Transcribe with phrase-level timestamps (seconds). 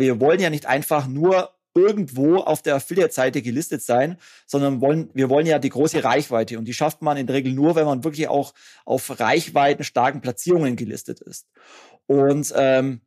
[0.00, 5.30] Wir wollen ja nicht einfach nur irgendwo auf der Affiliate-Seite gelistet sein, sondern wollen, wir
[5.30, 8.02] wollen ja die große Reichweite und die schafft man in der Regel nur, wenn man
[8.02, 11.46] wirklich auch auf Reichweiten starken Platzierungen gelistet ist.
[12.06, 13.02] Und ähm,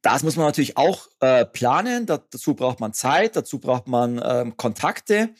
[0.00, 2.06] das muss man natürlich auch äh, planen.
[2.06, 5.30] Da, dazu braucht man Zeit, dazu braucht man ähm, Kontakte.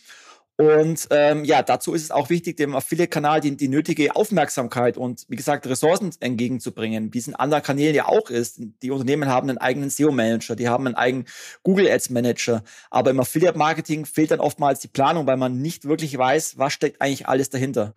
[0.58, 5.24] Und ähm, ja, dazu ist es auch wichtig, dem Affiliate-Kanal die, die nötige Aufmerksamkeit und
[5.28, 8.60] wie gesagt Ressourcen entgegenzubringen, wie es in anderen Kanälen ja auch ist.
[8.82, 11.26] Die Unternehmen haben einen eigenen SEO-Manager, die haben einen eigenen
[11.62, 12.62] Google Ads-Manager.
[12.90, 17.00] Aber im Affiliate-Marketing fehlt dann oftmals die Planung, weil man nicht wirklich weiß, was steckt
[17.00, 17.94] eigentlich alles dahinter.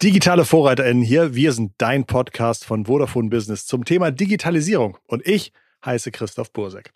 [0.00, 1.34] Digitale VorreiterInnen hier.
[1.34, 4.96] Wir sind dein Podcast von Vodafone Business zum Thema Digitalisierung.
[5.08, 5.52] Und ich
[5.84, 6.92] heiße Christoph Bursek.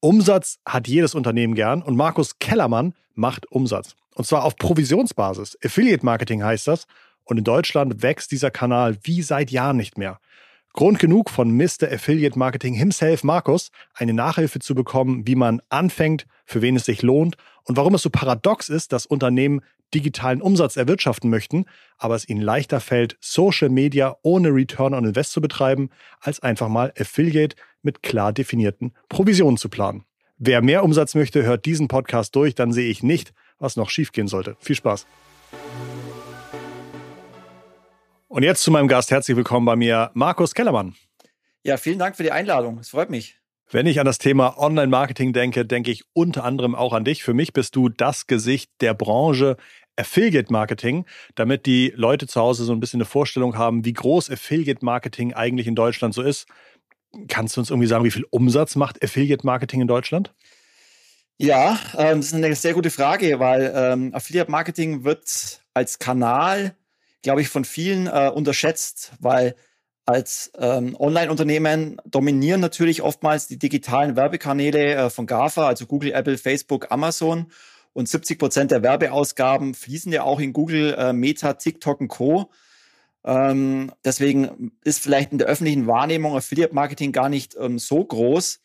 [0.00, 3.94] Umsatz hat jedes Unternehmen gern und Markus Kellermann macht Umsatz.
[4.14, 5.58] Und zwar auf Provisionsbasis.
[5.62, 6.86] Affiliate Marketing heißt das.
[7.24, 10.18] Und in Deutschland wächst dieser Kanal wie seit Jahren nicht mehr.
[10.72, 11.92] Grund genug von Mr.
[11.92, 17.02] Affiliate Marketing himself, Markus, eine Nachhilfe zu bekommen, wie man anfängt, für wen es sich
[17.02, 19.60] lohnt und warum es so paradox ist, dass Unternehmen
[19.94, 21.64] digitalen Umsatz erwirtschaften möchten,
[21.98, 26.68] aber es ihnen leichter fällt, Social Media ohne Return on Invest zu betreiben, als einfach
[26.68, 30.04] mal Affiliate mit klar definierten Provisionen zu planen.
[30.38, 34.28] Wer mehr Umsatz möchte, hört diesen Podcast durch, dann sehe ich nicht, was noch schiefgehen
[34.28, 34.56] sollte.
[34.60, 35.06] Viel Spaß.
[38.28, 39.10] Und jetzt zu meinem Gast.
[39.10, 40.94] Herzlich willkommen bei mir, Markus Kellermann.
[41.64, 42.78] Ja, vielen Dank für die Einladung.
[42.78, 43.40] Es freut mich.
[43.72, 47.22] Wenn ich an das Thema Online-Marketing denke, denke ich unter anderem auch an dich.
[47.22, 49.56] Für mich bist du das Gesicht der Branche
[50.00, 54.30] Affiliate Marketing, damit die Leute zu Hause so ein bisschen eine Vorstellung haben, wie groß
[54.30, 56.46] Affiliate Marketing eigentlich in Deutschland so ist.
[57.28, 60.32] Kannst du uns irgendwie sagen, wie viel Umsatz macht Affiliate Marketing in Deutschland?
[61.38, 66.74] Ja, ähm, das ist eine sehr gute Frage, weil ähm, Affiliate Marketing wird als Kanal,
[67.22, 69.54] glaube ich, von vielen äh, unterschätzt, weil
[70.06, 76.36] als ähm, Online-Unternehmen dominieren natürlich oftmals die digitalen Werbekanäle äh, von GAFA, also Google, Apple,
[76.36, 77.46] Facebook, Amazon.
[77.92, 82.50] Und 70 Prozent der Werbeausgaben fließen ja auch in Google, äh, Meta, TikTok und Co.
[83.24, 88.60] Ähm, deswegen ist vielleicht in der öffentlichen Wahrnehmung Affiliate Marketing gar nicht ähm, so groß.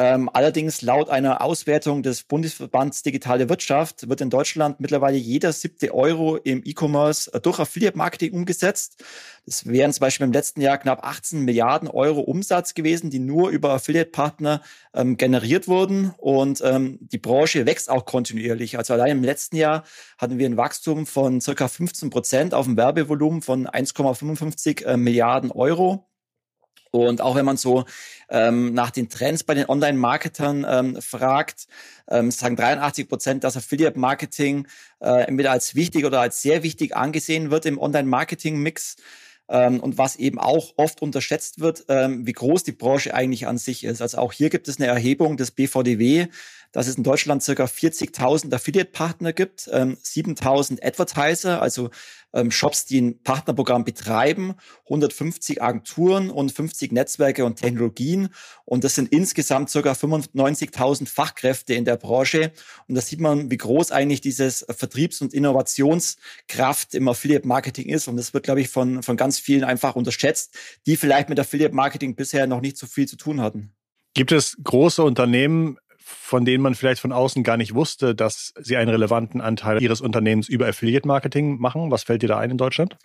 [0.00, 5.92] Ähm, allerdings laut einer Auswertung des Bundesverbands Digitale Wirtschaft wird in Deutschland mittlerweile jeder siebte
[5.92, 9.02] Euro im E-Commerce äh, durch Affiliate-Marketing umgesetzt.
[9.44, 13.50] Das wären zum Beispiel im letzten Jahr knapp 18 Milliarden Euro Umsatz gewesen, die nur
[13.50, 14.62] über Affiliate-Partner
[14.94, 16.14] ähm, generiert wurden.
[16.18, 18.78] Und ähm, die Branche wächst auch kontinuierlich.
[18.78, 19.82] Also allein im letzten Jahr
[20.16, 25.50] hatten wir ein Wachstum von circa 15 Prozent auf dem Werbevolumen von 1,55 äh, Milliarden
[25.50, 26.07] Euro.
[26.90, 27.84] Und auch wenn man so
[28.28, 31.66] ähm, nach den Trends bei den Online-Marketern ähm, fragt,
[32.08, 34.66] ähm, sagen 83 Prozent, dass Affiliate-Marketing
[35.00, 38.96] äh, entweder als wichtig oder als sehr wichtig angesehen wird im Online-Marketing-Mix.
[39.50, 43.56] Ähm, und was eben auch oft unterschätzt wird, ähm, wie groß die Branche eigentlich an
[43.56, 44.02] sich ist.
[44.02, 46.26] Also auch hier gibt es eine Erhebung des BVDW,
[46.72, 51.90] dass es in Deutschland circa 40.000 Affiliate-Partner gibt, ähm, 7.000 Advertiser, also
[52.34, 58.28] ähm, Shops, die ein Partnerprogramm betreiben, 150 Agenturen und 50 Netzwerke und Technologien.
[58.64, 62.52] Und das sind insgesamt circa 95.000 Fachkräfte in der Branche.
[62.86, 68.08] Und da sieht man, wie groß eigentlich dieses Vertriebs- und Innovationskraft im Affiliate-Marketing ist.
[68.08, 70.54] Und das wird, glaube ich, von, von ganz vielen einfach unterschätzt,
[70.86, 73.72] die vielleicht mit Affiliate-Marketing bisher noch nicht so viel zu tun hatten.
[74.14, 78.76] Gibt es große Unternehmen, von denen man vielleicht von außen gar nicht wusste, dass sie
[78.76, 81.90] einen relevanten Anteil ihres Unternehmens über Affiliate-Marketing machen?
[81.90, 82.96] Was fällt dir da ein in Deutschland?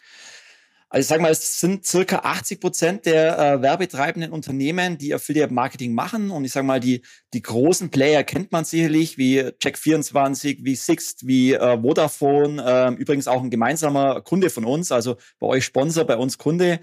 [0.89, 5.93] Also ich sage mal, es sind circa 80 Prozent der äh, werbetreibenden Unternehmen, die Affiliate-Marketing
[5.93, 6.29] machen.
[6.29, 7.01] Und ich sage mal, die,
[7.33, 12.63] die großen Player kennt man sicherlich, wie Check24, wie Sixt, wie äh, Vodafone.
[12.63, 16.79] Äh, übrigens auch ein gemeinsamer Kunde von uns, also bei euch Sponsor, bei uns Kunde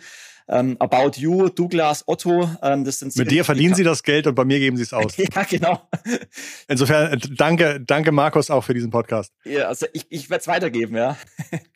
[0.51, 2.51] ähm, About You, Douglas, Otto.
[2.63, 4.93] Ähm, das sind Mit dir verdienen sie das Geld und bei mir geben sie es
[4.93, 5.17] aus.
[5.17, 5.89] ja, genau.
[6.69, 9.33] Insofern äh, danke, danke Markus auch für diesen Podcast.
[9.45, 11.17] Ja, also ich, ich werde es weitergeben, ja.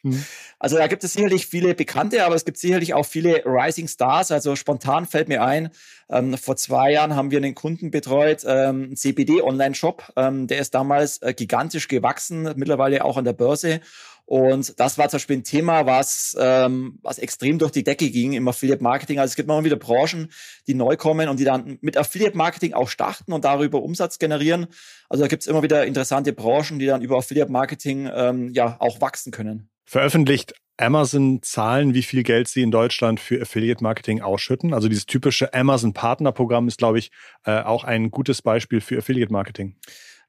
[0.02, 0.24] Mhm.
[0.60, 4.30] Also da gibt es sicherlich viele Bekannte, aber es gibt sicherlich auch viele Rising Stars.
[4.30, 5.68] Also spontan fällt mir ein,
[6.08, 10.12] ähm, vor zwei Jahren haben wir einen Kunden betreut, ähm, einen CBD-Online-Shop.
[10.16, 13.80] Ähm, der ist damals äh, gigantisch gewachsen, mittlerweile auch an der Börse.
[14.26, 18.32] Und das war zum Beispiel ein Thema, was, ähm, was extrem durch die Decke ging
[18.32, 19.18] im Affiliate Marketing.
[19.18, 20.30] Also es gibt immer wieder Branchen,
[20.66, 24.66] die neu kommen und die dann mit Affiliate Marketing auch starten und darüber Umsatz generieren.
[25.10, 28.76] Also da gibt es immer wieder interessante Branchen, die dann über Affiliate Marketing ähm, ja
[28.80, 29.68] auch wachsen können.
[29.84, 34.72] Veröffentlicht Amazon Zahlen, wie viel Geld sie in Deutschland für Affiliate Marketing ausschütten?
[34.74, 37.10] Also dieses typische Amazon Partnerprogramm ist, glaube ich,
[37.44, 39.76] äh, auch ein gutes Beispiel für Affiliate Marketing.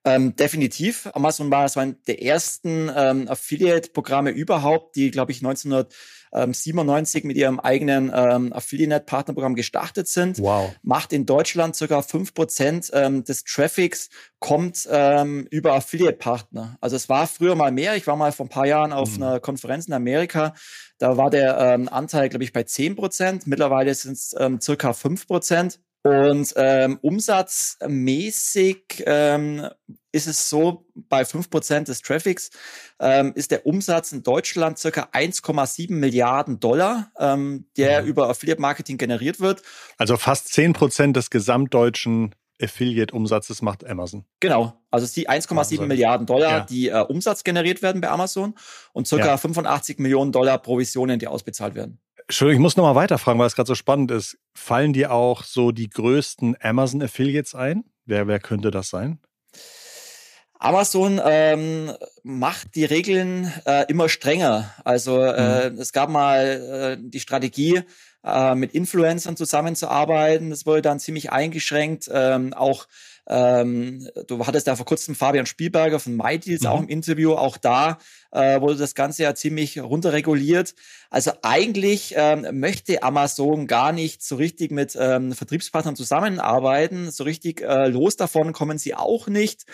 [0.06, 1.10] Ähm, definitiv.
[1.14, 7.60] Amazon war so ein der ersten ähm, Affiliate-Programme überhaupt, die, glaube ich, 1997 mit ihrem
[7.60, 10.38] eigenen ähm, Affiliate-Partnerprogramm gestartet sind.
[10.40, 10.76] Wow.
[10.84, 16.78] Macht in Deutschland sogar fünf Prozent ähm, des Traffics kommt ähm, über Affiliate-Partner.
[16.82, 17.96] Also es war früher mal mehr.
[17.96, 19.24] Ich war mal vor ein paar Jahren auf mhm.
[19.24, 20.54] einer Konferenz in Amerika.
[21.00, 23.48] Da war der ähm, Anteil, glaube ich, bei zehn Prozent.
[23.48, 25.80] Mittlerweile sind es ähm, circa fünf Prozent.
[26.06, 29.68] Und ähm, umsatzmäßig ähm,
[30.12, 32.52] ist es so, bei 5% des Traffics
[33.00, 38.08] ähm, ist der Umsatz in Deutschland circa 1,7 Milliarden Dollar, ähm, der mhm.
[38.08, 39.64] über Affiliate Marketing generiert wird.
[39.98, 44.26] Also fast 10% des gesamtdeutschen Affiliate-Umsatzes macht Amazon.
[44.40, 46.60] Genau, also die 1,7 Milliarden Dollar, ja.
[46.60, 48.54] die äh, Umsatz generiert werden bei Amazon
[48.94, 49.38] und circa ja.
[49.38, 52.00] 85 Millionen Dollar Provisionen, die ausbezahlt werden.
[52.28, 54.38] Entschuldigung, ich muss nochmal weiterfragen, weil es gerade so spannend ist.
[54.56, 57.84] Fallen dir auch so die größten Amazon-Affiliates ein?
[58.06, 59.20] Wer, wer könnte das sein?
[60.58, 61.92] Amazon ähm,
[62.24, 64.74] macht die Regeln äh, immer strenger.
[64.84, 65.80] Also äh, mhm.
[65.80, 67.84] es gab mal äh, die Strategie,
[68.26, 70.50] äh, mit Influencern zusammenzuarbeiten.
[70.50, 72.10] Das wurde dann ziemlich eingeschränkt.
[72.12, 72.88] Ähm, auch
[73.28, 76.68] ähm, du hattest da vor kurzem Fabian Spielberger von MyDeals mhm.
[76.68, 77.34] auch im Interview.
[77.34, 77.98] Auch da
[78.32, 80.76] äh, wurde das Ganze ja ziemlich runterreguliert.
[81.10, 87.10] Also eigentlich ähm, möchte Amazon gar nicht so richtig mit ähm, Vertriebspartnern zusammenarbeiten.
[87.12, 89.66] So richtig äh, los davon kommen sie auch nicht.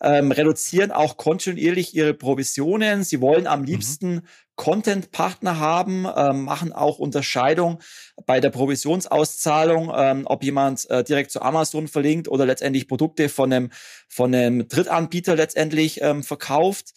[0.00, 3.04] Ähm, reduzieren auch kontinuierlich ihre Provisionen.
[3.04, 3.66] Sie wollen am mhm.
[3.66, 4.22] liebsten mhm.
[4.58, 7.78] Content-Partner haben, ähm, machen auch Unterscheidung
[8.26, 13.52] bei der Provisionsauszahlung, ähm, ob jemand äh, direkt zu Amazon verlinkt oder letztendlich Produkte von
[13.52, 13.70] einem,
[14.08, 16.92] von einem Drittanbieter letztendlich ähm, verkauft.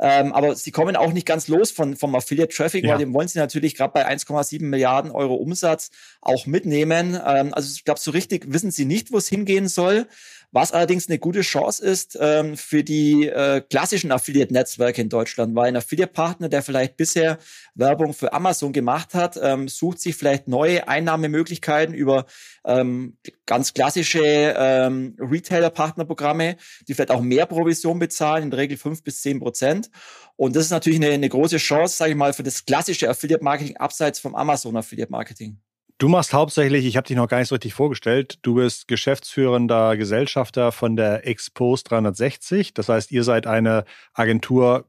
[0.00, 2.90] Ähm, aber sie kommen auch nicht ganz los von, vom Affiliate Traffic, ja.
[2.90, 5.90] weil den wollen sie natürlich gerade bei 1,7 Milliarden Euro Umsatz
[6.20, 7.18] auch mitnehmen.
[7.24, 10.08] Ähm, also ich glaube, so richtig wissen sie nicht, wo es hingehen soll.
[10.54, 15.66] Was allerdings eine gute Chance ist ähm, für die äh, klassischen Affiliate-Netzwerke in Deutschland, weil
[15.66, 17.38] ein Affiliate-Partner, der vielleicht bisher
[17.74, 22.26] Werbung für Amazon gemacht hat, ähm, sucht sich vielleicht neue Einnahmemöglichkeiten über
[22.64, 26.56] ähm, ganz klassische ähm, Retailer-Partnerprogramme,
[26.86, 29.90] die vielleicht auch mehr Provision bezahlen, in der Regel fünf bis zehn Prozent.
[30.36, 33.78] Und das ist natürlich eine, eine große Chance, sage ich mal, für das klassische Affiliate-Marketing
[33.78, 35.58] abseits vom Amazon-Affiliate-Marketing.
[35.98, 39.96] Du machst hauptsächlich, ich habe dich noch gar nicht so richtig vorgestellt, du bist geschäftsführender
[39.96, 42.74] Gesellschafter von der Expose 360.
[42.74, 44.88] Das heißt, ihr seid eine Agentur,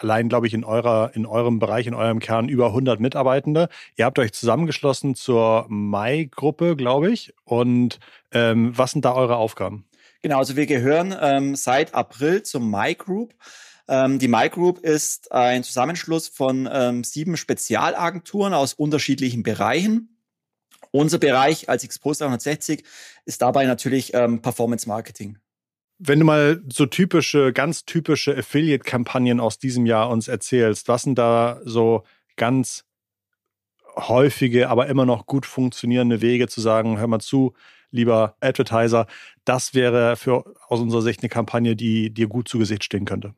[0.00, 3.70] allein glaube ich in eurer in eurem Bereich in eurem Kern über 100 Mitarbeitende.
[3.96, 7.32] Ihr habt euch zusammengeschlossen zur Mai Gruppe, glaube ich.
[7.44, 7.98] Und
[8.30, 9.86] ähm, was sind da eure Aufgaben?
[10.20, 13.34] Genau, also wir gehören ähm, seit April zum Mai Group.
[13.88, 20.11] Ähm, die My Group ist ein Zusammenschluss von ähm, sieben Spezialagenturen aus unterschiedlichen Bereichen.
[20.92, 22.84] Unser Bereich als Expose 360
[23.24, 25.38] ist dabei natürlich ähm, Performance Marketing.
[25.98, 31.18] Wenn du mal so typische, ganz typische Affiliate-Kampagnen aus diesem Jahr uns erzählst, was sind
[31.18, 32.04] da so
[32.36, 32.84] ganz
[33.96, 37.54] häufige, aber immer noch gut funktionierende Wege zu sagen, hör mal zu,
[37.90, 39.06] lieber Advertiser,
[39.44, 43.34] das wäre für aus unserer Sicht eine Kampagne, die dir gut zu Gesicht stehen könnte?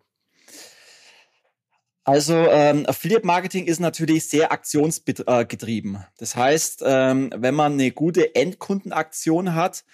[2.04, 6.04] Also ähm, Affiliate Marketing ist natürlich sehr aktionsgetrieben.
[6.18, 9.84] Das heißt, ähm, wenn man eine gute Endkundenaktion hat,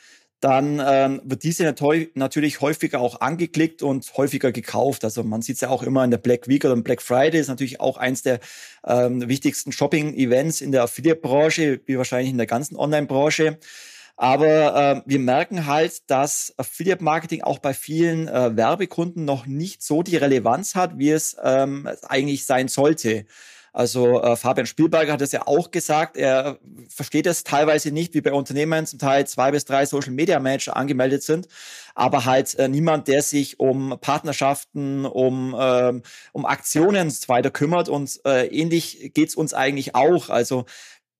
[0.40, 1.64] dann ähm, wird diese
[2.14, 5.04] natürlich häufiger auch angeklickt und häufiger gekauft.
[5.04, 7.48] Also man sieht es ja auch immer in der Black Week oder Black Friday, ist
[7.48, 8.40] natürlich auch eins der
[8.86, 13.58] ähm, wichtigsten Shopping-Events in der Affiliate-Branche, wie wahrscheinlich in der ganzen Online-Branche.
[14.20, 19.82] Aber äh, wir merken halt, dass Affiliate Marketing auch bei vielen äh, Werbekunden noch nicht
[19.82, 23.24] so die Relevanz hat, wie es ähm, eigentlich sein sollte.
[23.72, 26.58] Also äh, Fabian Spielberger hat es ja auch gesagt, er
[26.90, 30.76] versteht es teilweise nicht, wie bei Unternehmen zum Teil zwei bis drei Social Media Manager
[30.76, 31.48] angemeldet sind,
[31.94, 37.88] aber halt äh, niemand, der sich um Partnerschaften, um, ähm, um Aktionen weiter kümmert.
[37.88, 40.28] Und äh, ähnlich geht's uns eigentlich auch.
[40.28, 40.66] Also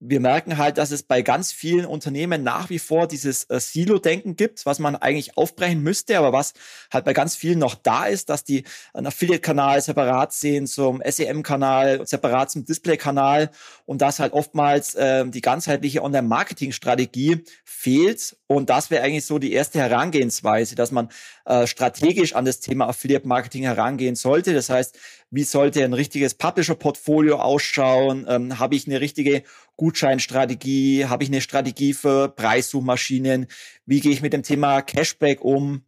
[0.03, 4.35] wir merken halt, dass es bei ganz vielen Unternehmen nach wie vor dieses äh, Silo-Denken
[4.35, 6.53] gibt, was man eigentlich aufbrechen müsste, aber was
[6.91, 8.63] halt bei ganz vielen noch da ist, dass die
[8.95, 13.51] einen Affiliate-Kanal separat sehen zum SEM-Kanal, separat zum Display-Kanal
[13.85, 18.37] und dass halt oftmals äh, die ganzheitliche Online-Marketing-Strategie fehlt.
[18.47, 21.09] Und das wäre eigentlich so die erste Herangehensweise, dass man
[21.45, 24.53] äh, strategisch an das Thema Affiliate-Marketing herangehen sollte.
[24.55, 24.97] Das heißt,
[25.31, 28.25] wie sollte ein richtiges Publisher-Portfolio ausschauen?
[28.27, 29.43] Ähm, Habe ich eine richtige
[29.77, 31.05] Gutscheinstrategie?
[31.05, 33.47] Habe ich eine Strategie für Preissuchmaschinen?
[33.85, 35.83] Wie gehe ich mit dem Thema Cashback um?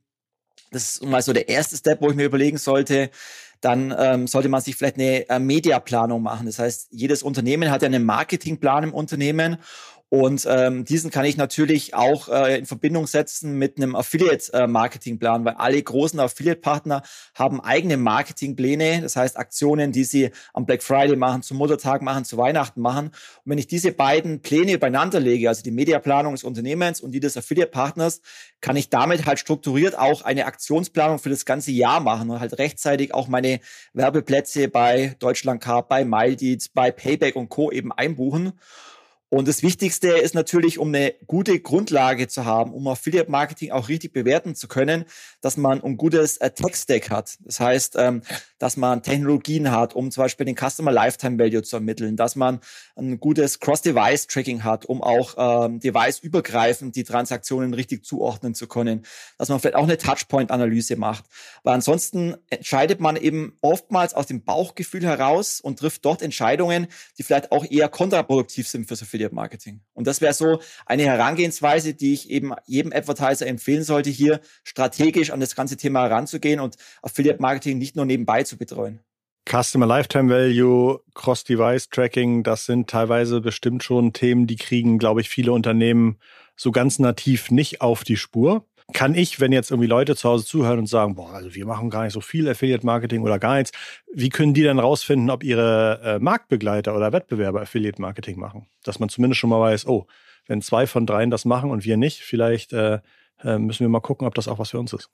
[0.71, 3.09] Das ist mal so der erste Step, wo ich mir überlegen sollte.
[3.59, 6.45] Dann ähm, sollte man sich vielleicht eine äh, Mediaplanung machen.
[6.45, 9.57] Das heißt, jedes Unternehmen hat ja einen Marketingplan im Unternehmen
[10.13, 15.55] Und ähm, diesen kann ich natürlich auch äh, in Verbindung setzen mit einem Affiliate-Marketingplan, weil
[15.55, 17.01] alle großen Affiliate-Partner
[17.33, 22.25] haben eigene Marketingpläne, das heißt Aktionen, die sie am Black Friday machen, zum Muttertag machen,
[22.25, 23.07] zu Weihnachten machen.
[23.07, 23.13] Und
[23.45, 27.35] wenn ich diese beiden Pläne beieinander lege, also die Mediaplanung des Unternehmens und die des
[27.35, 28.21] Affiliate-Partners,
[28.61, 32.59] kann ich damit halt strukturiert auch eine Aktionsplanung für das ganze Jahr machen und halt
[32.59, 33.61] rechtzeitig auch meine
[33.93, 37.71] Werbeplätze bei Deutschlandcard, bei MyDeeds, bei Payback und Co.
[37.71, 38.53] eben einbuchen.
[39.33, 43.89] Und das Wichtigste ist natürlich, um eine gute Grundlage zu haben, um Affiliate Marketing auch
[43.89, 45.05] richtig bewerten zu können,
[45.41, 47.37] dass man ein gutes äh, Tech-Stack hat.
[47.39, 48.21] Das heißt, ähm,
[48.63, 52.59] dass man Technologien hat, um zum Beispiel den Customer Lifetime Value zu ermitteln, dass man
[52.95, 59.05] ein gutes Cross-Device-Tracking hat, um auch ähm, device-übergreifend die Transaktionen richtig zuordnen zu können,
[59.37, 61.25] dass man vielleicht auch eine Touchpoint-Analyse macht.
[61.63, 67.23] Weil ansonsten entscheidet man eben oftmals aus dem Bauchgefühl heraus und trifft dort Entscheidungen, die
[67.23, 69.81] vielleicht auch eher kontraproduktiv sind für Affiliate Affiliate Marketing.
[69.93, 75.31] Und das wäre so eine Herangehensweise, die ich eben jedem Advertiser empfehlen sollte, hier strategisch
[75.31, 78.99] an das ganze Thema heranzugehen und Affiliate Marketing nicht nur nebenbei zu betreuen.
[79.49, 85.29] Customer Lifetime Value, Cross-Device Tracking, das sind teilweise bestimmt schon Themen, die kriegen, glaube ich,
[85.29, 86.17] viele Unternehmen
[86.55, 90.45] so ganz nativ nicht auf die Spur kann ich, wenn jetzt irgendwie Leute zu Hause
[90.45, 93.55] zuhören und sagen, boah, also wir machen gar nicht so viel Affiliate Marketing oder gar
[93.55, 93.71] nichts,
[94.13, 98.67] wie können die dann rausfinden, ob ihre äh, Marktbegleiter oder Wettbewerber Affiliate Marketing machen?
[98.83, 100.07] Dass man zumindest schon mal weiß, oh,
[100.47, 102.99] wenn zwei von dreien das machen und wir nicht, vielleicht äh,
[103.43, 105.09] äh müssen wir mal gucken, ob das auch was für uns ist.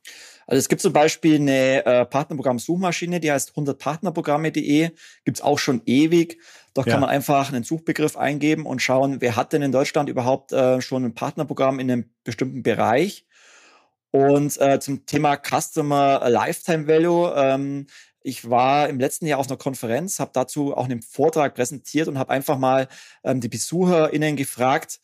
[0.48, 4.91] Also es gibt zum Beispiel eine äh, Partnerprogramm-Suchmaschine, die heißt 100partnerprogramme.de,
[5.25, 6.39] gibt's auch schon ewig.
[6.74, 6.93] Dort ja.
[6.93, 10.81] kann man einfach einen Suchbegriff eingeben und schauen, wer hat denn in Deutschland überhaupt äh,
[10.81, 13.25] schon ein Partnerprogramm in einem bestimmten Bereich.
[14.12, 17.33] Und äh, zum Thema Customer Lifetime Value.
[17.36, 17.88] Ähm,
[18.21, 22.17] ich war im letzten Jahr auf einer Konferenz, habe dazu auch einen Vortrag präsentiert und
[22.17, 22.88] habe einfach mal
[23.24, 25.00] ähm, die BesucherInnen gefragt,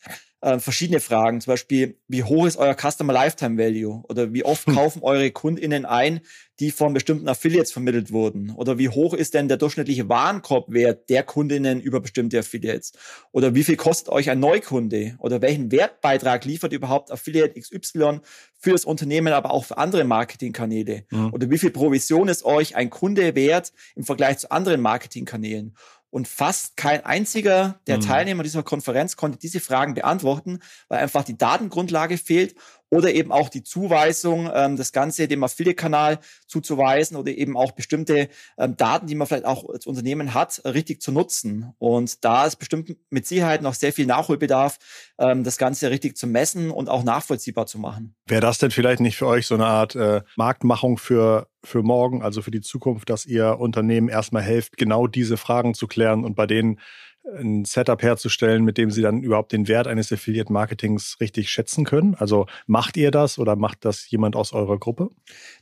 [0.46, 4.04] äh, verschiedene Fragen, zum Beispiel, wie hoch ist euer Customer Lifetime Value?
[4.08, 4.74] Oder wie oft hm.
[4.74, 6.20] kaufen eure KundInnen ein,
[6.60, 8.52] die von bestimmten Affiliates vermittelt wurden?
[8.52, 12.92] Oder wie hoch ist denn der durchschnittliche Warenkorbwert der Kundinnen über bestimmte Affiliates?
[13.32, 15.16] Oder wie viel kostet euch ein Neukunde?
[15.18, 18.20] Oder welchen Wertbeitrag liefert überhaupt Affiliate XY
[18.56, 21.06] für das Unternehmen, aber auch für andere Marketingkanäle?
[21.10, 21.32] Mhm.
[21.32, 25.74] Oder wie viel Provision ist euch ein Kunde wert im Vergleich zu anderen Marketingkanälen?
[26.10, 28.02] Und fast kein einziger der mhm.
[28.02, 32.54] Teilnehmer dieser Konferenz konnte diese Fragen beantworten, weil einfach die Datengrundlage fehlt
[32.90, 38.28] oder eben auch die Zuweisung, ähm, das Ganze dem Affiliate-Kanal zuzuweisen oder eben auch bestimmte
[38.58, 41.72] ähm, Daten, die man vielleicht auch als Unternehmen hat, richtig zu nutzen.
[41.78, 44.78] Und da ist bestimmt mit Sicherheit noch sehr viel Nachholbedarf,
[45.18, 48.14] ähm, das Ganze richtig zu messen und auch nachvollziehbar zu machen.
[48.26, 52.22] Wäre das denn vielleicht nicht für euch so eine Art äh, Marktmachung für, für morgen,
[52.22, 56.36] also für die Zukunft, dass ihr Unternehmen erstmal helft, genau diese Fragen zu klären und
[56.36, 56.78] bei denen
[57.38, 61.84] ein Setup herzustellen, mit dem sie dann überhaupt den Wert eines Affiliate Marketings richtig schätzen
[61.84, 62.14] können?
[62.14, 65.10] Also macht ihr das oder macht das jemand aus eurer Gruppe?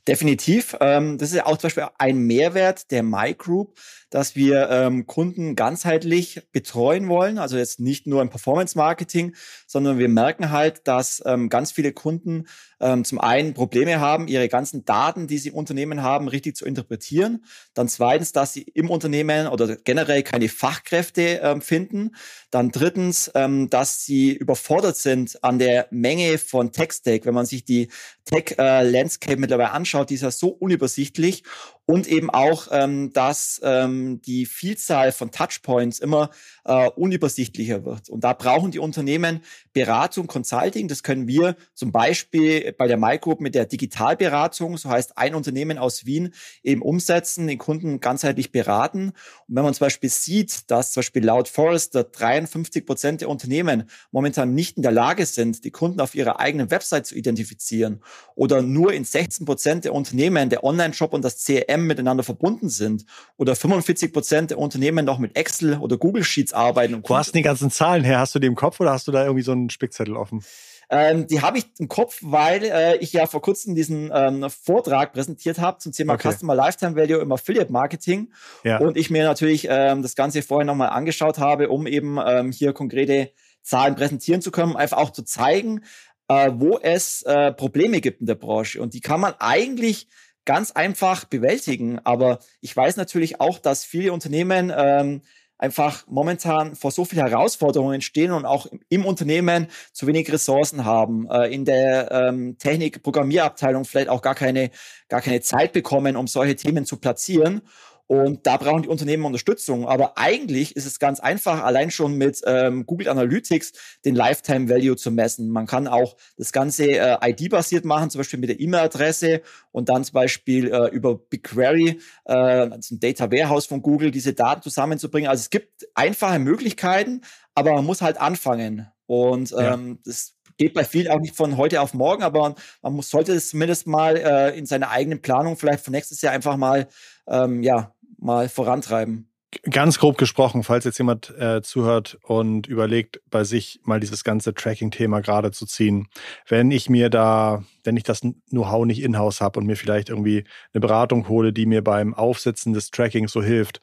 [0.06, 0.76] Definitiv.
[0.80, 3.78] Ähm, das ist ja auch zum Beispiel ein Mehrwert der My Group,
[4.14, 7.36] dass wir ähm, Kunden ganzheitlich betreuen wollen.
[7.36, 9.34] Also jetzt nicht nur im Performance Marketing,
[9.66, 12.46] sondern wir merken halt, dass ähm, ganz viele Kunden
[12.78, 16.64] ähm, zum einen Probleme haben, ihre ganzen Daten, die sie im Unternehmen haben, richtig zu
[16.64, 17.44] interpretieren.
[17.74, 22.14] Dann zweitens, dass sie im Unternehmen oder generell keine Fachkräfte ähm, finden.
[22.52, 27.26] Dann drittens, ähm, dass sie überfordert sind an der Menge von Tech-Stack.
[27.26, 27.88] Wenn man sich die
[28.26, 31.42] Tech-Landscape äh, mittlerweile anschaut, die ist ja so unübersichtlich
[31.86, 36.30] und eben auch, ähm, dass ähm, die Vielzahl von Touchpoints immer
[36.64, 38.08] äh, unübersichtlicher wird.
[38.08, 39.40] Und da brauchen die Unternehmen
[39.74, 40.88] Beratung, Consulting.
[40.88, 45.76] Das können wir zum Beispiel bei der MyGroup mit der Digitalberatung, so heißt ein Unternehmen
[45.76, 49.08] aus Wien, eben umsetzen, den Kunden ganzheitlich beraten.
[49.46, 53.90] Und wenn man zum Beispiel sieht, dass zum Beispiel laut Forrester 53 Prozent der Unternehmen
[54.10, 58.00] momentan nicht in der Lage sind, die Kunden auf ihrer eigenen Website zu identifizieren
[58.36, 63.04] oder nur in 16 Prozent der Unternehmen der Online-Shop und das CRM miteinander verbunden sind
[63.36, 67.02] oder 45 Prozent der Unternehmen noch mit Excel oder Google Sheets arbeiten.
[67.06, 68.18] Wo hast du die ganzen Zahlen her?
[68.20, 70.42] Hast du die im Kopf oder hast du da irgendwie so einen Spickzettel offen?
[70.90, 75.12] Ähm, die habe ich im Kopf, weil äh, ich ja vor kurzem diesen ähm, Vortrag
[75.12, 76.30] präsentiert habe zum Thema okay.
[76.30, 78.32] Customer Lifetime Value im Affiliate Marketing.
[78.64, 78.78] Ja.
[78.78, 82.72] Und ich mir natürlich ähm, das Ganze vorher nochmal angeschaut habe, um eben ähm, hier
[82.72, 83.30] konkrete
[83.62, 85.80] Zahlen präsentieren zu können, einfach auch zu zeigen,
[86.28, 88.80] äh, wo es äh, Probleme gibt in der Branche.
[88.80, 90.08] Und die kann man eigentlich
[90.44, 91.98] ganz einfach bewältigen.
[92.04, 95.22] Aber ich weiß natürlich auch, dass viele Unternehmen ähm,
[95.58, 101.28] einfach momentan vor so vielen Herausforderungen stehen und auch im Unternehmen zu wenig Ressourcen haben,
[101.30, 104.70] äh, in der ähm, Technik-Programmierabteilung vielleicht auch gar keine,
[105.08, 107.62] gar keine Zeit bekommen, um solche Themen zu platzieren.
[108.06, 109.88] Und da brauchen die Unternehmen Unterstützung.
[109.88, 113.72] Aber eigentlich ist es ganz einfach, allein schon mit ähm, Google Analytics
[114.04, 115.48] den Lifetime Value zu messen.
[115.48, 119.40] Man kann auch das Ganze äh, ID-basiert machen, zum Beispiel mit der E-Mail-Adresse
[119.72, 124.34] und dann zum Beispiel äh, über BigQuery, äh, also ein Data Warehouse von Google, diese
[124.34, 125.30] Daten zusammenzubringen.
[125.30, 127.22] Also es gibt einfache Möglichkeiten,
[127.54, 128.86] aber man muss halt anfangen.
[129.06, 129.98] Und ähm, ja.
[130.04, 133.50] das geht bei vielen auch nicht von heute auf morgen, aber man muss, sollte es
[133.50, 136.86] zumindest mal äh, in seiner eigenen Planung vielleicht für nächstes Jahr einfach mal,
[137.26, 137.93] ähm, ja,
[138.24, 139.28] mal vorantreiben.
[139.70, 144.52] Ganz grob gesprochen, falls jetzt jemand äh, zuhört und überlegt, bei sich mal dieses ganze
[144.52, 146.08] Tracking-Thema gerade zu ziehen.
[146.48, 150.44] Wenn ich mir da, wenn ich das Know-how nicht in-house habe und mir vielleicht irgendwie
[150.72, 153.80] eine Beratung hole, die mir beim Aufsetzen des Trackings so hilft,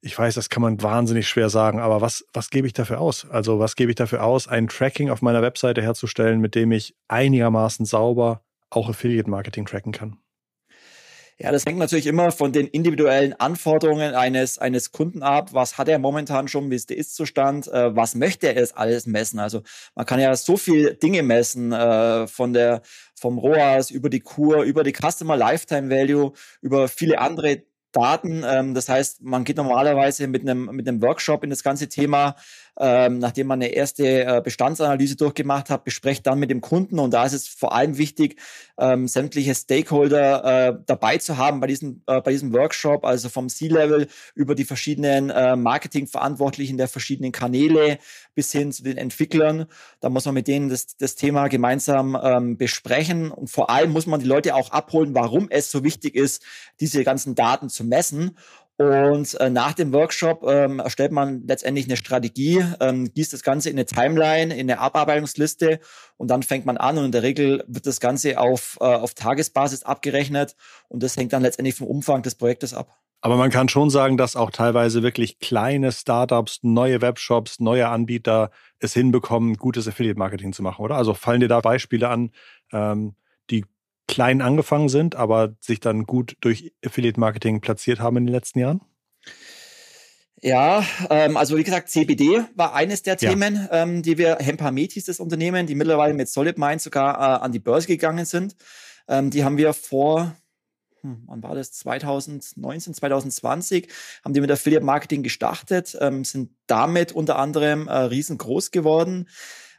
[0.00, 3.28] ich weiß, das kann man wahnsinnig schwer sagen, aber was, was gebe ich dafür aus?
[3.28, 6.94] Also was gebe ich dafür aus, ein Tracking auf meiner Webseite herzustellen, mit dem ich
[7.08, 10.18] einigermaßen sauber auch Affiliate-Marketing tracken kann?
[11.40, 15.50] Ja, das hängt natürlich immer von den individuellen Anforderungen eines, eines Kunden ab.
[15.52, 16.68] Was hat er momentan schon?
[16.68, 17.68] Wie ist der Ist-Zustand?
[17.68, 19.38] Äh, was möchte er jetzt alles messen?
[19.38, 19.62] Also
[19.94, 22.82] man kann ja so viel Dinge messen, äh, von der,
[23.14, 28.42] vom ROAS über die Kur, über die Customer Lifetime Value, über viele andere Daten.
[28.44, 32.34] Ähm, das heißt, man geht normalerweise mit einem, mit einem Workshop in das ganze Thema
[32.78, 36.98] ähm, nachdem man eine erste äh, Bestandsanalyse durchgemacht hat, besprecht dann mit dem Kunden.
[36.98, 38.36] Und da ist es vor allem wichtig,
[38.78, 43.48] ähm, sämtliche Stakeholder äh, dabei zu haben bei diesem, äh, bei diesem Workshop, also vom
[43.48, 47.98] C-Level über die verschiedenen äh, Marketingverantwortlichen der verschiedenen Kanäle
[48.34, 49.66] bis hin zu den Entwicklern.
[50.00, 53.32] Da muss man mit denen das, das Thema gemeinsam ähm, besprechen.
[53.32, 56.42] Und vor allem muss man die Leute auch abholen, warum es so wichtig ist,
[56.80, 58.36] diese ganzen Daten zu messen.
[58.78, 63.70] Und äh, nach dem Workshop ähm, erstellt man letztendlich eine Strategie, ähm, gießt das Ganze
[63.70, 65.80] in eine Timeline, in eine Abarbeitungsliste
[66.16, 69.14] und dann fängt man an und in der Regel wird das Ganze auf, äh, auf
[69.14, 70.54] Tagesbasis abgerechnet
[70.86, 72.96] und das hängt dann letztendlich vom Umfang des Projektes ab.
[73.20, 78.52] Aber man kann schon sagen, dass auch teilweise wirklich kleine Startups, neue Webshops, neue Anbieter
[78.78, 80.94] es hinbekommen, gutes Affiliate-Marketing zu machen, oder?
[80.94, 82.30] Also fallen dir da Beispiele an,
[82.72, 83.16] ähm,
[83.50, 83.64] die
[84.08, 88.80] klein angefangen sind, aber sich dann gut durch Affiliate-Marketing platziert haben in den letzten Jahren?
[90.40, 93.30] Ja, ähm, also wie gesagt, CBD war eines der ja.
[93.30, 97.52] Themen, ähm, die wir, Hempamet hieß das Unternehmen, die mittlerweile mit SolidMind sogar äh, an
[97.52, 98.56] die Börse gegangen sind.
[99.08, 100.36] Ähm, die haben wir vor,
[101.00, 103.88] hm, wann war das, 2019, 2020,
[104.24, 109.28] haben die mit Affiliate Marketing gestartet, ähm, sind damit unter anderem äh, riesengroß geworden.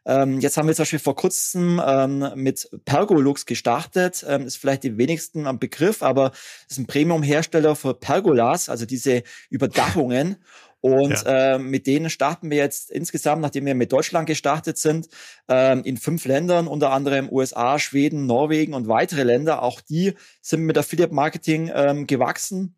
[0.06, 4.26] Ähm, jetzt haben wir zum Beispiel vor kurzem ähm, mit Pergolux gestartet.
[4.28, 6.32] Ähm, ist vielleicht die wenigsten am Begriff, aber
[6.70, 10.38] ist ein Premium-Hersteller für Pergolas, also diese Überdachungen.
[10.82, 11.56] Und ja.
[11.56, 15.10] äh, mit denen starten wir jetzt insgesamt, nachdem wir mit Deutschland gestartet sind,
[15.50, 19.62] äh, in fünf Ländern, unter anderem USA, Schweden, Norwegen und weitere Länder.
[19.62, 22.76] Auch die sind mit Affiliate Marketing ähm, gewachsen.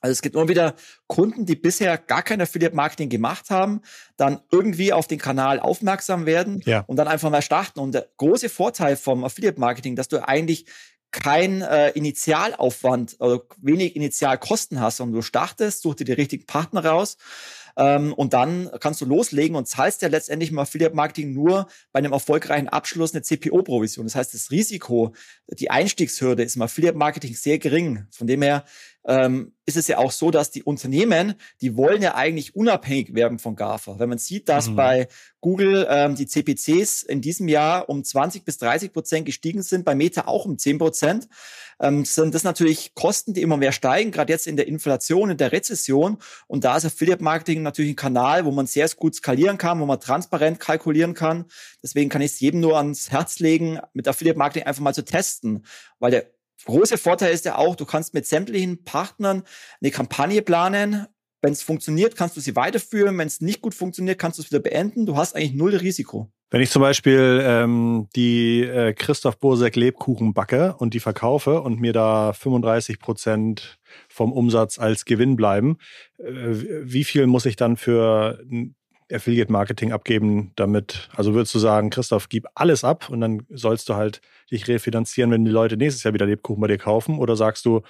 [0.00, 0.74] Also es gibt immer wieder
[1.06, 3.80] Kunden, die bisher gar kein Affiliate Marketing gemacht haben,
[4.16, 6.84] dann irgendwie auf den Kanal aufmerksam werden ja.
[6.86, 7.80] und dann einfach mal starten.
[7.80, 10.66] Und der große Vorteil vom Affiliate Marketing, dass du eigentlich
[11.10, 16.84] kein äh, Initialaufwand oder wenig Initialkosten hast, sondern du startest, such dir die richtigen Partner
[16.84, 17.16] raus
[17.76, 21.98] ähm, und dann kannst du loslegen und zahlst ja letztendlich im Affiliate Marketing nur bei
[21.98, 24.06] einem erfolgreichen Abschluss eine CPO-Provision.
[24.06, 25.14] Das heißt, das Risiko,
[25.46, 28.06] die Einstiegshürde ist im Affiliate Marketing sehr gering.
[28.10, 28.64] Von dem her
[29.06, 33.38] ähm, ist es ja auch so, dass die Unternehmen, die wollen ja eigentlich unabhängig werden
[33.38, 33.98] von GAFA.
[33.98, 34.76] Wenn man sieht, dass mhm.
[34.76, 35.08] bei
[35.40, 39.94] Google ähm, die CPCs in diesem Jahr um 20 bis 30 Prozent gestiegen sind, bei
[39.94, 41.28] Meta auch um 10 Prozent,
[41.80, 45.36] ähm, sind das natürlich Kosten, die immer mehr steigen, gerade jetzt in der Inflation, in
[45.36, 46.18] der Rezession.
[46.48, 49.86] Und da ist Affiliate Marketing natürlich ein Kanal, wo man sehr gut skalieren kann, wo
[49.86, 51.44] man transparent kalkulieren kann.
[51.82, 55.04] Deswegen kann ich es jedem nur ans Herz legen, mit Affiliate Marketing einfach mal zu
[55.04, 55.64] testen,
[55.98, 56.35] weil der
[56.66, 59.42] große Vorteil ist ja auch, du kannst mit sämtlichen Partnern
[59.80, 61.06] eine Kampagne planen.
[61.42, 63.16] Wenn es funktioniert, kannst du sie weiterführen.
[63.18, 65.06] Wenn es nicht gut funktioniert, kannst du es wieder beenden.
[65.06, 66.30] Du hast eigentlich null Risiko.
[66.50, 71.80] Wenn ich zum Beispiel ähm, die äh, Christoph Bursek Lebkuchen backe und die verkaufe und
[71.80, 75.78] mir da 35 Prozent vom Umsatz als Gewinn bleiben,
[76.18, 76.24] äh,
[76.84, 78.40] wie viel muss ich dann für
[79.12, 83.88] Affiliate Marketing abgeben, damit, also würdest du sagen, Christoph, gib alles ab und dann sollst
[83.88, 87.18] du halt dich refinanzieren, wenn die Leute nächstes Jahr wieder Lebkuchen bei dir kaufen?
[87.18, 87.82] Oder sagst du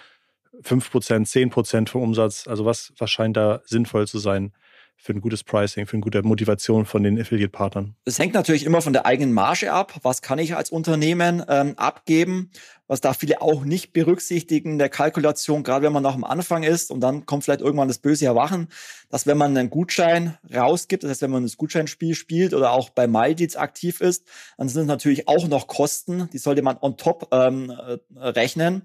[0.62, 2.46] 5%, 10% vom Umsatz?
[2.46, 4.52] Also was, was scheint da sinnvoll zu sein?
[4.96, 7.94] Für ein gutes Pricing, für eine gute Motivation von den Affiliate-Partnern?
[8.04, 9.94] Es hängt natürlich immer von der eigenen Marge ab.
[10.02, 12.50] Was kann ich als Unternehmen ähm, abgeben?
[12.88, 16.62] Was da viele auch nicht berücksichtigen in der Kalkulation, gerade wenn man noch am Anfang
[16.62, 18.68] ist und dann kommt vielleicht irgendwann das böse Erwachen,
[19.09, 22.90] dass wenn man einen Gutschein rausgibt, das heißt, wenn man das Gutscheinspiel spielt oder auch
[22.90, 24.24] bei MyDeals aktiv ist,
[24.56, 28.82] dann sind es natürlich auch noch Kosten, die sollte man on top ähm, äh, rechnen.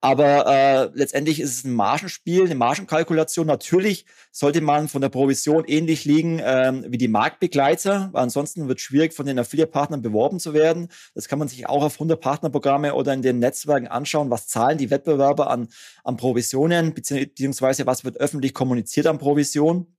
[0.00, 3.48] Aber äh, letztendlich ist es ein Margenspiel, eine Margenkalkulation.
[3.48, 8.78] Natürlich sollte man von der Provision ähnlich liegen ähm, wie die Marktbegleiter, weil ansonsten wird
[8.78, 10.88] es schwierig, von den Affiliate-Partnern beworben zu werden.
[11.14, 14.30] Das kann man sich auch auf 100 Partnerprogramme oder in den Netzwerken anschauen.
[14.30, 15.68] Was zahlen die Wettbewerber an,
[16.04, 19.96] an Provisionen, beziehungsweise was wird öffentlich kommuniziert an Provision?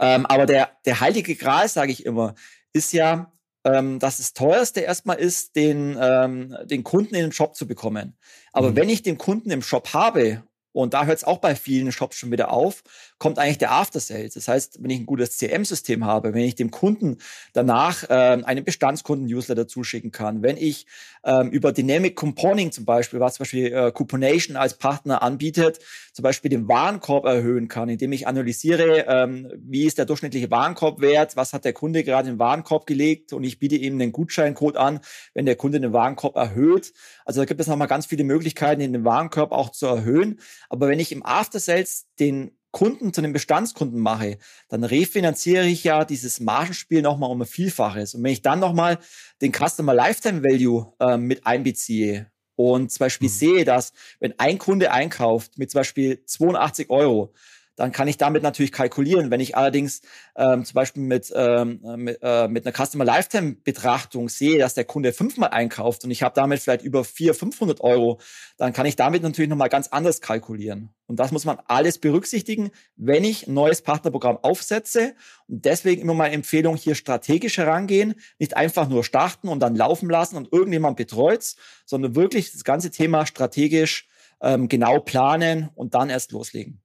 [0.00, 2.34] Ähm, aber der, der heilige Gral, sage ich immer,
[2.72, 3.32] ist ja,
[3.64, 8.16] ähm, dass das teuerste erstmal ist, den, ähm, den Kunden in den Shop zu bekommen.
[8.52, 8.76] Aber mhm.
[8.76, 10.42] wenn ich den Kunden im Shop habe
[10.72, 12.82] und da hört es auch bei vielen Shops schon wieder auf,
[13.18, 14.34] kommt eigentlich der After Sales.
[14.34, 17.18] Das heißt, wenn ich ein gutes CM-System habe, wenn ich dem Kunden
[17.52, 20.86] danach äh, einen Bestandskunden-Newsletter zuschicken kann, wenn ich
[21.24, 25.80] ähm, über Dynamic Compounding zum Beispiel, was zum Beispiel äh, Couponation als Partner anbietet,
[26.12, 31.36] zum Beispiel den Warenkorb erhöhen kann, indem ich analysiere, ähm, wie ist der durchschnittliche Warenkorbwert,
[31.36, 34.76] was hat der Kunde gerade in den Warenkorb gelegt und ich biete ihm einen Gutscheincode
[34.76, 35.00] an,
[35.34, 36.92] wenn der Kunde den Warenkorb erhöht.
[37.24, 40.40] Also da gibt es nochmal ganz viele Möglichkeiten, den Warenkorb auch zu erhöhen.
[40.70, 45.84] Aber wenn ich im After Sales den Kunden zu einem Bestandskunden mache, dann refinanziere ich
[45.84, 48.14] ja dieses Margenspiel nochmal um ein Vielfaches.
[48.14, 48.98] Und wenn ich dann nochmal
[49.42, 53.32] den Customer Lifetime Value äh, mit einbeziehe und zum Beispiel mhm.
[53.32, 57.32] sehe, dass wenn ein Kunde einkauft mit zum Beispiel 82 Euro,
[57.80, 59.30] dann kann ich damit natürlich kalkulieren.
[59.30, 60.02] Wenn ich allerdings
[60.36, 64.84] ähm, zum Beispiel mit, ähm, mit, äh, mit einer Customer Lifetime Betrachtung sehe, dass der
[64.84, 68.20] Kunde fünfmal einkauft und ich habe damit vielleicht über 400, 500 Euro,
[68.58, 70.90] dann kann ich damit natürlich nochmal ganz anders kalkulieren.
[71.06, 75.14] Und das muss man alles berücksichtigen, wenn ich ein neues Partnerprogramm aufsetze.
[75.48, 80.10] Und deswegen immer meine Empfehlung, hier strategisch herangehen, nicht einfach nur starten und dann laufen
[80.10, 81.54] lassen und irgendjemand betreut,
[81.86, 84.06] sondern wirklich das ganze Thema strategisch
[84.42, 86.79] ähm, genau planen und dann erst loslegen.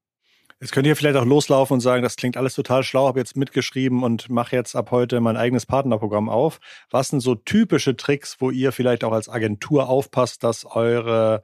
[0.62, 3.36] Jetzt könnt ihr vielleicht auch loslaufen und sagen, das klingt alles total schlau, habe jetzt
[3.36, 6.60] mitgeschrieben und mache jetzt ab heute mein eigenes Partnerprogramm auf.
[6.90, 11.42] Was sind so typische Tricks, wo ihr vielleicht auch als Agentur aufpasst, dass eure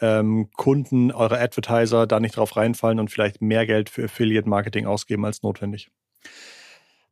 [0.00, 4.86] ähm, Kunden, eure Advertiser da nicht drauf reinfallen und vielleicht mehr Geld für Affiliate Marketing
[4.86, 5.90] ausgeben als notwendig?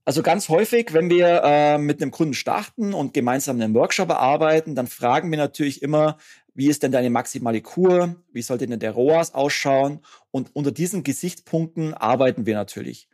[0.05, 4.75] Also ganz häufig, wenn wir äh, mit einem Kunden starten und gemeinsam einen Workshop erarbeiten,
[4.75, 6.17] dann fragen wir natürlich immer,
[6.55, 8.17] wie ist denn deine maximale Kur?
[8.33, 10.01] Wie sollte denn der ROAS ausschauen?
[10.33, 13.09] Und unter diesen Gesichtspunkten arbeiten wir natürlich.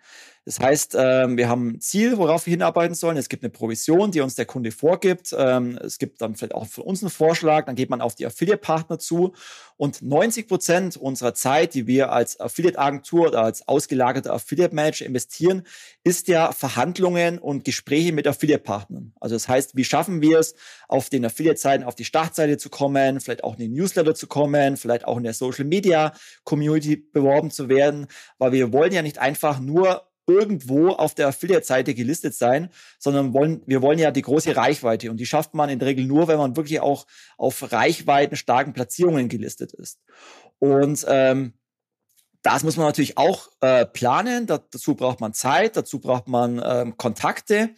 [0.48, 3.18] Das heißt, ähm, wir haben ein Ziel, worauf wir hinarbeiten sollen.
[3.18, 5.36] Es gibt eine Provision, die uns der Kunde vorgibt.
[5.36, 7.66] Ähm, es gibt dann vielleicht auch von uns einen Vorschlag.
[7.66, 9.34] Dann geht man auf die Affiliate-Partner zu.
[9.76, 15.64] Und 90 Prozent unserer Zeit, die wir als Affiliate-Agentur oder als ausgelagerter Affiliate-Manager investieren,
[16.02, 19.12] ist ja Verhandlungen und Gespräche mit Affiliate-Partnern.
[19.20, 20.54] Also das heißt, wie schaffen wir es,
[20.88, 24.78] auf den Affiliate-Seiten auf die Startseite zu kommen, vielleicht auch in den Newsletter zu kommen,
[24.78, 28.06] vielleicht auch in der Social-Media-Community beworben zu werden,
[28.38, 33.62] weil wir wollen ja nicht einfach nur irgendwo auf der Affiliate-Seite gelistet sein, sondern wollen,
[33.66, 36.38] wir wollen ja die große Reichweite und die schafft man in der Regel nur, wenn
[36.38, 37.06] man wirklich auch
[37.38, 40.00] auf Reichweiten starken Platzierungen gelistet ist.
[40.58, 41.54] Und ähm,
[42.42, 44.46] das muss man natürlich auch äh, planen.
[44.46, 47.70] dazu braucht man Zeit, dazu braucht man ähm, Kontakte.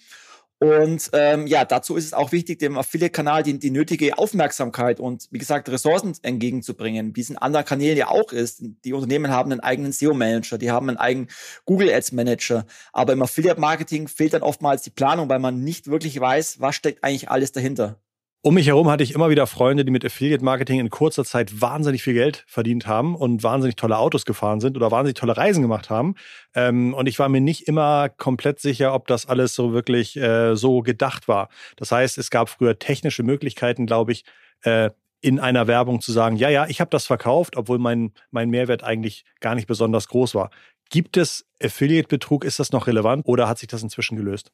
[0.62, 5.26] Und ähm, ja, dazu ist es auch wichtig, dem Affiliate-Kanal die, die nötige Aufmerksamkeit und
[5.30, 8.62] wie gesagt Ressourcen entgegenzubringen, wie es in anderen Kanälen ja auch ist.
[8.84, 11.30] Die Unternehmen haben einen eigenen SEO-Manager, die haben einen eigenen
[11.64, 16.60] Google Ads-Manager, aber im Affiliate-Marketing fehlt dann oftmals die Planung, weil man nicht wirklich weiß,
[16.60, 17.98] was steckt eigentlich alles dahinter.
[18.42, 21.60] Um mich herum hatte ich immer wieder Freunde, die mit Affiliate Marketing in kurzer Zeit
[21.60, 25.60] wahnsinnig viel Geld verdient haben und wahnsinnig tolle Autos gefahren sind oder wahnsinnig tolle Reisen
[25.60, 26.14] gemacht haben.
[26.54, 30.56] Ähm, und ich war mir nicht immer komplett sicher, ob das alles so wirklich äh,
[30.56, 31.50] so gedacht war.
[31.76, 34.24] Das heißt, es gab früher technische Möglichkeiten, glaube ich,
[34.62, 34.88] äh,
[35.20, 38.82] in einer Werbung zu sagen, ja, ja, ich habe das verkauft, obwohl mein, mein Mehrwert
[38.82, 40.48] eigentlich gar nicht besonders groß war.
[40.88, 42.46] Gibt es Affiliate-Betrug?
[42.46, 44.50] Ist das noch relevant oder hat sich das inzwischen gelöst?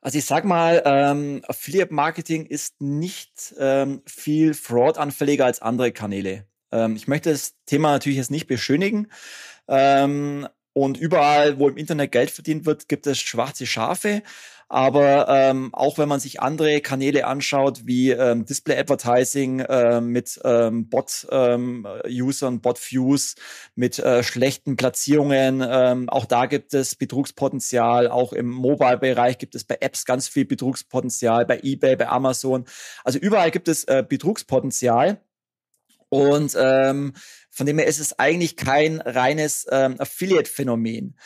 [0.00, 6.46] Also ich sag mal, ähm, Affiliate Marketing ist nicht ähm, viel Fraud-anfälliger als andere Kanäle.
[6.70, 9.08] Ähm, ich möchte das Thema natürlich jetzt nicht beschönigen.
[9.66, 14.22] Ähm, und überall, wo im Internet Geld verdient wird, gibt es schwarze Schafe.
[14.70, 20.38] Aber ähm, auch wenn man sich andere Kanäle anschaut, wie ähm, Display Advertising äh, mit
[20.44, 23.36] ähm, Bot-Usern, ähm, Bot-Views,
[23.76, 28.08] mit äh, schlechten Platzierungen, ähm, auch da gibt es Betrugspotenzial.
[28.08, 32.66] Auch im Mobile-Bereich gibt es bei Apps ganz viel Betrugspotenzial, bei eBay, bei Amazon.
[33.04, 35.22] Also überall gibt es äh, Betrugspotenzial.
[36.10, 37.14] Und ähm,
[37.50, 41.16] von dem her ist es eigentlich kein reines ähm, Affiliate-Phänomen.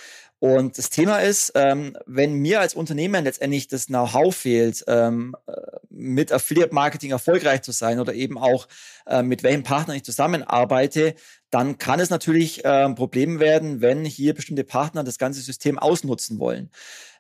[0.43, 5.53] Und das Thema ist, ähm, wenn mir als Unternehmen letztendlich das Know-how fehlt, ähm, äh,
[5.89, 8.67] mit Affiliate-Marketing erfolgreich zu sein oder eben auch
[9.07, 11.15] äh, mit welchem Partner ich zusammenarbeite,
[11.51, 15.79] dann kann es natürlich äh, ein Problem werden, wenn hier bestimmte Partner das ganze System
[15.79, 16.71] ausnutzen wollen.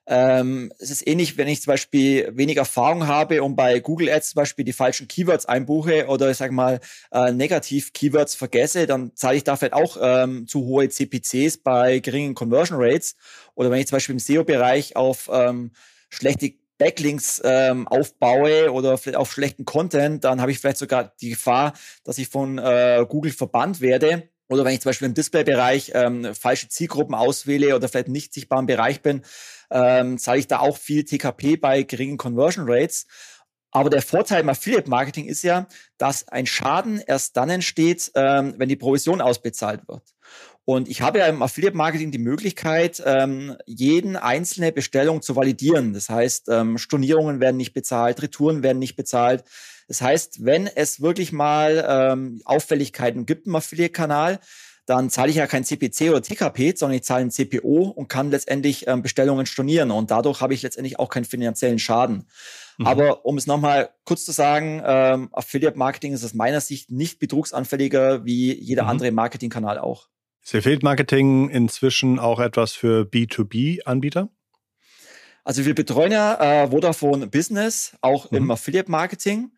[0.06, 4.30] Ähm, es ist ähnlich, wenn ich zum Beispiel wenig Erfahrung habe und bei Google Ads
[4.30, 6.80] zum Beispiel die falschen Keywords einbuche oder ich sage mal
[7.12, 12.00] äh, negativ Keywords vergesse, dann zahle ich da vielleicht auch ähm, zu hohe CPCs bei
[12.00, 13.14] geringen Conversion Rates.
[13.54, 15.70] Oder wenn ich zum Beispiel im SEO-Bereich auf ähm,
[16.10, 21.30] schlechte Backlinks ähm, aufbaue oder vielleicht auf schlechten Content, dann habe ich vielleicht sogar die
[21.30, 24.31] Gefahr, dass ich von äh, Google verbannt werde.
[24.52, 28.58] Oder wenn ich zum Beispiel im Display-Bereich ähm, falsche Zielgruppen auswähle oder vielleicht nicht sichtbar
[28.58, 29.22] im Bereich bin,
[29.70, 33.06] ähm, zahle ich da auch viel TKP bei geringen Conversion Rates.
[33.70, 38.54] Aber der Vorteil im Affiliate Marketing ist ja, dass ein Schaden erst dann entsteht, ähm,
[38.58, 40.02] wenn die Provision ausbezahlt wird.
[40.64, 45.92] Und ich habe ja im Affiliate Marketing die Möglichkeit, ähm, jeden einzelne Bestellung zu validieren.
[45.92, 49.44] Das heißt, ähm, Stornierungen werden nicht bezahlt, Retouren werden nicht bezahlt.
[49.88, 54.40] Das heißt, wenn es wirklich mal ähm, Auffälligkeiten gibt im Affiliate-Kanal,
[54.86, 58.30] dann zahle ich ja kein CPC oder TKP, sondern ich zahle ein CPO und kann
[58.30, 59.90] letztendlich ähm, Bestellungen stornieren.
[59.90, 62.26] Und dadurch habe ich letztendlich auch keinen finanziellen Schaden.
[62.78, 62.86] Mhm.
[62.86, 67.20] Aber um es nochmal kurz zu sagen, ähm, Affiliate Marketing ist aus meiner Sicht nicht
[67.20, 68.88] betrugsanfälliger wie jeder mhm.
[68.88, 70.08] andere Marketingkanal auch.
[70.44, 74.30] Ist Affiliate Marketing inzwischen auch etwas für B2B-Anbieter?
[75.44, 78.38] Also wir betreuen ja äh, Vodafone Business auch mhm.
[78.38, 79.52] im Affiliate Marketing.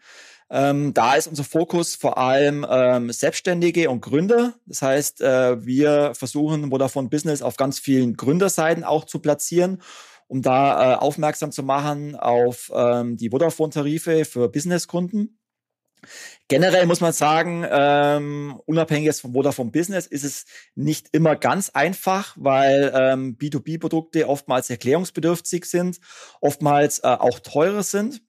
[0.50, 4.54] Ähm, da ist unser Fokus vor allem ähm, Selbstständige und Gründer.
[4.66, 9.82] Das heißt, äh, wir versuchen Vodafone Business auf ganz vielen Gründerseiten auch zu platzieren,
[10.26, 15.38] um da äh, aufmerksam zu machen auf ähm, die Vodafone-Tarife für Businesskunden.
[16.48, 21.70] Generell muss man sagen, ähm, unabhängig jetzt von Vodafone Business ist es nicht immer ganz
[21.70, 25.98] einfach, weil ähm, B2B-Produkte oftmals erklärungsbedürftig sind,
[26.40, 28.22] oftmals äh, auch teurer sind.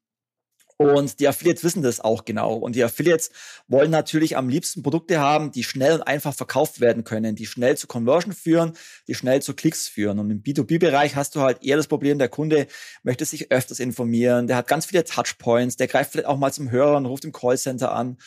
[0.77, 2.53] Und die Affiliates wissen das auch genau.
[2.55, 3.29] Und die Affiliates
[3.67, 7.77] wollen natürlich am liebsten Produkte haben, die schnell und einfach verkauft werden können, die schnell
[7.77, 8.73] zu Conversion führen,
[9.07, 10.19] die schnell zu Klicks führen.
[10.19, 12.67] Und im B2B-Bereich hast du halt eher das Problem, der Kunde
[13.03, 16.69] möchte sich öfters informieren, der hat ganz viele Touchpoints, der greift vielleicht auch mal zum
[16.69, 18.17] Hörer und ruft im Callcenter an.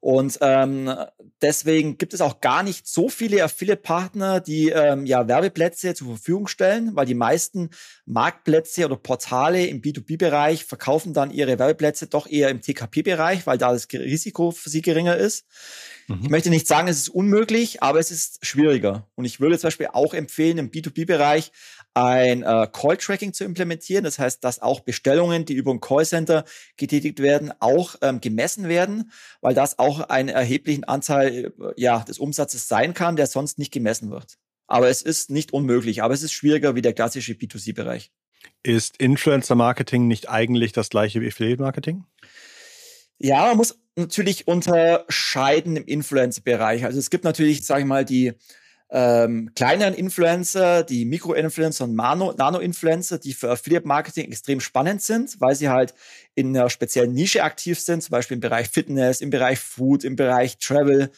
[0.00, 0.94] Und ähm,
[1.42, 6.46] deswegen gibt es auch gar nicht so viele Affiliate-Partner, die ähm, ja Werbeplätze zur Verfügung
[6.46, 7.70] stellen, weil die meisten
[8.04, 13.72] Marktplätze oder Portale im B2B-Bereich verkaufen dann ihre Werbeplätze doch eher im TKP-Bereich, weil da
[13.72, 15.46] das Risiko für sie geringer ist.
[16.08, 16.20] Mhm.
[16.22, 19.08] Ich möchte nicht sagen, es ist unmöglich, aber es ist schwieriger.
[19.14, 21.52] Und ich würde zum Beispiel auch empfehlen, im B2B-Bereich
[21.96, 24.04] ein äh, Call-Tracking zu implementieren.
[24.04, 26.44] Das heißt, dass auch Bestellungen, die über ein Callcenter
[26.76, 32.18] getätigt werden, auch ähm, gemessen werden, weil das auch einen erheblichen Anteil äh, ja, des
[32.18, 34.36] Umsatzes sein kann, der sonst nicht gemessen wird.
[34.66, 38.12] Aber es ist nicht unmöglich, aber es ist schwieriger wie der klassische B2C-Bereich.
[38.62, 42.04] Ist Influencer-Marketing nicht eigentlich das gleiche wie Affiliate-Marketing?
[43.18, 46.84] Ja, man muss natürlich unterscheiden im Influencer-Bereich.
[46.84, 48.34] Also es gibt natürlich, sage ich mal, die
[48.88, 55.68] ähm, kleineren Influencer, die Mikro-Influencer und Nano-Influencer, die für Affiliate-Marketing extrem spannend sind, weil sie
[55.68, 55.94] halt
[56.34, 60.14] in einer speziellen Nische aktiv sind, zum Beispiel im Bereich Fitness, im Bereich Food, im
[60.14, 61.10] Bereich Travel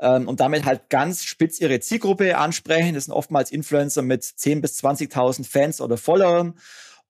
[0.00, 2.94] ähm, und damit halt ganz spitz ihre Zielgruppe ansprechen.
[2.94, 6.54] Das sind oftmals Influencer mit 10.000 bis 20.000 Fans oder Followern.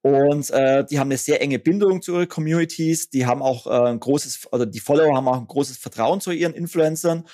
[0.02, 3.08] Und äh, die haben eine sehr enge Bindung zu ihren Communities.
[3.08, 6.32] Die haben auch äh, ein großes, oder die Follower haben auch ein großes Vertrauen zu
[6.32, 7.24] ihren Influencern.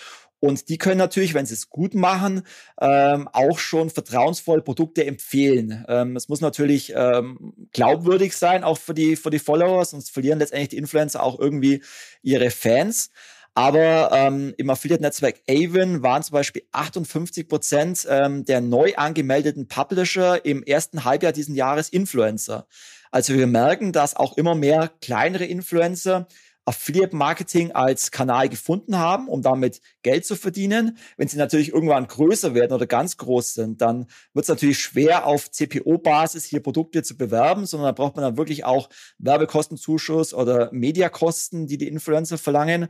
[0.40, 2.42] Und die können natürlich, wenn sie es gut machen,
[2.80, 5.84] ähm, auch schon vertrauensvoll Produkte empfehlen.
[5.88, 10.38] Ähm, es muss natürlich ähm, glaubwürdig sein, auch für die, für die Follower, sonst verlieren
[10.38, 11.82] letztendlich die Influencer auch irgendwie
[12.22, 13.10] ihre Fans.
[13.54, 20.44] Aber ähm, im Affiliate-Netzwerk Avon waren zum Beispiel 58 Prozent ähm, der neu angemeldeten Publisher
[20.44, 22.68] im ersten Halbjahr diesen Jahres Influencer.
[23.10, 26.28] Also wir merken, dass auch immer mehr kleinere Influencer
[26.68, 30.98] Affiliate Marketing als Kanal gefunden haben, um damit Geld zu verdienen.
[31.16, 35.26] Wenn sie natürlich irgendwann größer werden oder ganz groß sind, dann wird es natürlich schwer
[35.26, 40.70] auf CPO-Basis hier Produkte zu bewerben, sondern da braucht man dann wirklich auch Werbekostenzuschuss oder
[40.72, 42.88] Mediakosten, die die Influencer verlangen.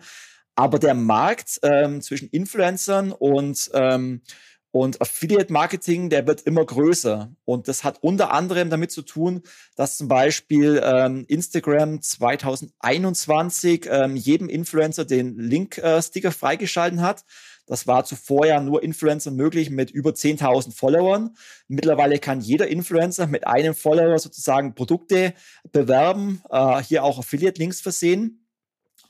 [0.57, 4.23] Aber der Markt ähm, zwischen Influencern und ähm,
[4.71, 7.33] und Affiliate Marketing, der wird immer größer.
[7.45, 9.43] Und das hat unter anderem damit zu tun,
[9.77, 17.25] dass zum Beispiel ähm, Instagram 2021 ähm, jedem Influencer den Link-Sticker äh, freigeschalten hat.
[17.67, 21.37] Das war zuvor ja nur Influencer möglich mit über 10.000 Followern.
[21.69, 25.35] Mittlerweile kann jeder Influencer mit einem Follower sozusagen Produkte
[25.71, 28.48] bewerben, äh, hier auch Affiliate-Links versehen.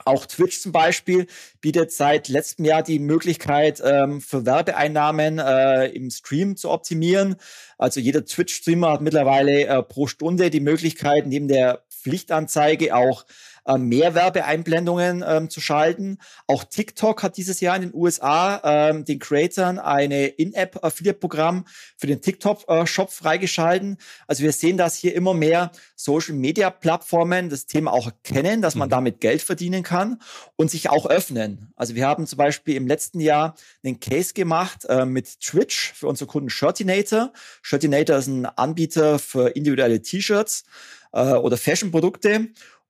[0.04, 1.26] Auch Twitch zum Beispiel
[1.60, 7.36] bietet seit letztem Jahr die Möglichkeit, ähm, für Werbeeinnahmen äh, im Stream zu optimieren.
[7.78, 13.26] Also jeder Twitch-Streamer hat mittlerweile äh, pro Stunde die Möglichkeit, neben der Pflichtanzeige auch
[13.68, 16.18] äh, mehr Werbeeinblendungen ähm, zu schalten.
[16.46, 21.66] Auch TikTok hat dieses Jahr in den USA ähm, den Creatoren eine In-App-Affiliate-Programm
[21.98, 23.98] für den TikTok-Shop freigeschalten.
[24.26, 28.92] Also wir sehen, dass hier immer mehr Social-Media-Plattformen das Thema auch erkennen, dass man mhm.
[28.92, 30.20] damit Geld verdienen kann
[30.56, 31.70] und sich auch öffnen.
[31.76, 33.54] Also wir haben zum Beispiel im letzten Jahr
[33.84, 37.34] einen Case gemacht äh, mit Twitch für unsere Kunden Shirtinator.
[37.60, 40.64] Shirtinator ist ein Anbieter für individuelle T-Shirts
[41.12, 42.48] äh, oder Fashion-Produkte.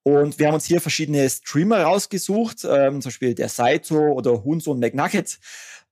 [0.08, 4.78] Und wir haben uns hier verschiedene Streamer rausgesucht, ähm, zum Beispiel der Saito oder Hunsohn
[4.78, 5.38] McNugget.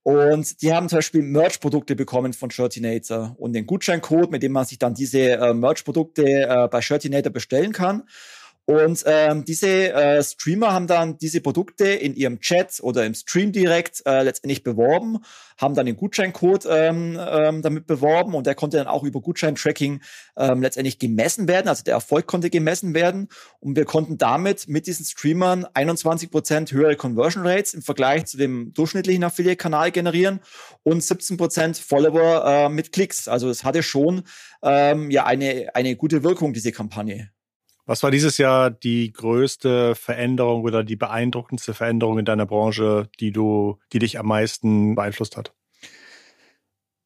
[0.04, 4.64] Und die haben zum Beispiel Merch-Produkte bekommen von Shirtinator und den Gutscheincode, mit dem man
[4.64, 8.04] sich dann diese äh, Merch-Produkte äh, bei Shirtinator bestellen kann.
[8.66, 13.52] Und ähm, diese äh, Streamer haben dann diese Produkte in ihrem Chat oder im Stream
[13.52, 15.18] direkt äh, letztendlich beworben,
[15.56, 20.02] haben dann den Gutscheincode ähm, ähm, damit beworben und der konnte dann auch über Gutscheintracking
[20.36, 23.28] ähm, letztendlich gemessen werden, also der Erfolg konnte gemessen werden
[23.60, 28.36] und wir konnten damit mit diesen Streamern 21 Prozent höhere Conversion Rates im Vergleich zu
[28.36, 30.40] dem durchschnittlichen Affiliate-Kanal generieren
[30.82, 33.28] und 17 Prozent Follower äh, mit Klicks.
[33.28, 34.24] Also es hatte schon
[34.64, 37.30] ähm, ja eine, eine gute Wirkung, diese Kampagne.
[37.86, 43.30] Was war dieses Jahr die größte Veränderung oder die beeindruckendste Veränderung in deiner Branche, die
[43.30, 45.52] du, die dich am meisten beeinflusst hat?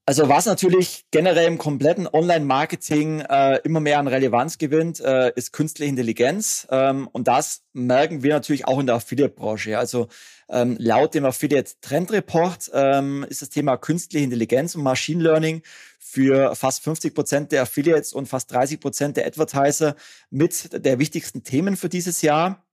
[0.06, 5.52] Also was natürlich generell im kompletten Online-Marketing äh, immer mehr an Relevanz gewinnt, äh, ist
[5.52, 6.66] künstliche Intelligenz.
[6.70, 9.78] Ähm, und das merken wir natürlich auch in der Affiliate-Branche.
[9.78, 10.08] Also
[10.50, 15.62] ähm, laut dem Affiliate Trend Report ähm, ist das Thema künstliche Intelligenz und Machine Learning
[15.98, 19.94] für fast 50 Prozent der Affiliates und fast 30 Prozent der Advertiser
[20.30, 22.64] mit der wichtigsten Themen für dieses Jahr.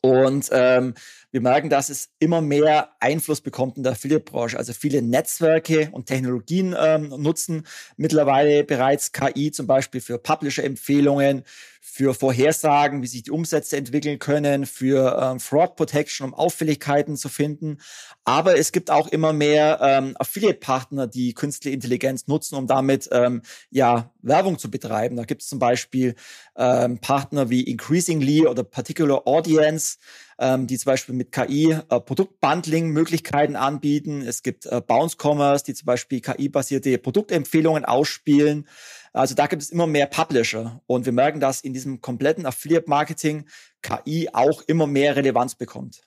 [0.00, 0.94] Und ähm,
[1.32, 4.56] wir merken, dass es immer mehr Einfluss bekommt in der Affiliate-Branche.
[4.56, 11.42] Also viele Netzwerke und Technologien ähm, nutzen mittlerweile bereits KI, zum Beispiel für Publisher-Empfehlungen,
[11.88, 17.28] für Vorhersagen, wie sich die Umsätze entwickeln können, für ähm, Fraud Protection, um Auffälligkeiten zu
[17.28, 17.78] finden.
[18.24, 23.42] Aber es gibt auch immer mehr ähm, Affiliate-Partner, die künstliche Intelligenz nutzen, um damit ähm,
[23.70, 25.16] ja Werbung zu betreiben.
[25.16, 26.16] Da gibt es zum Beispiel
[26.56, 29.98] ähm, Partner wie Increasingly oder Particular Audience,
[30.38, 34.22] ähm, die zum Beispiel mit KI äh, Produktbundling-Möglichkeiten anbieten.
[34.22, 38.68] Es gibt äh, Bounce Commerce, die zum Beispiel KI-basierte Produktempfehlungen ausspielen.
[39.12, 43.46] Also da gibt es immer mehr Publisher und wir merken, dass in diesem kompletten Affiliate-Marketing
[43.80, 46.02] KI auch immer mehr Relevanz bekommt.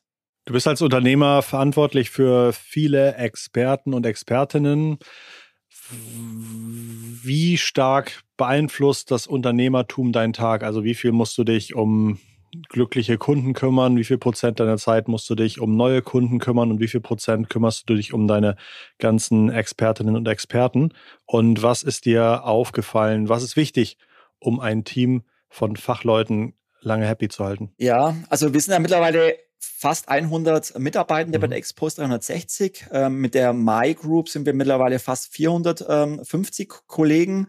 [0.45, 4.99] Du bist als Unternehmer verantwortlich für viele Experten und Expertinnen.
[5.91, 10.63] Wie stark beeinflusst das Unternehmertum deinen Tag?
[10.63, 12.19] Also wie viel musst du dich um
[12.69, 13.97] glückliche Kunden kümmern?
[13.97, 17.01] Wie viel Prozent deiner Zeit musst du dich um neue Kunden kümmern und wie viel
[17.01, 18.55] Prozent kümmerst du dich um deine
[18.97, 20.93] ganzen Expertinnen und Experten?
[21.25, 23.29] Und was ist dir aufgefallen?
[23.29, 23.97] Was ist wichtig,
[24.39, 27.71] um ein Team von Fachleuten lange happy zu halten?
[27.77, 31.41] Ja, also wir sind ja mittlerweile fast 100 Mitarbeitende mhm.
[31.41, 32.87] bei der Expost 360.
[32.91, 37.47] Ähm, mit der My Group sind wir mittlerweile fast 450 Kollegen.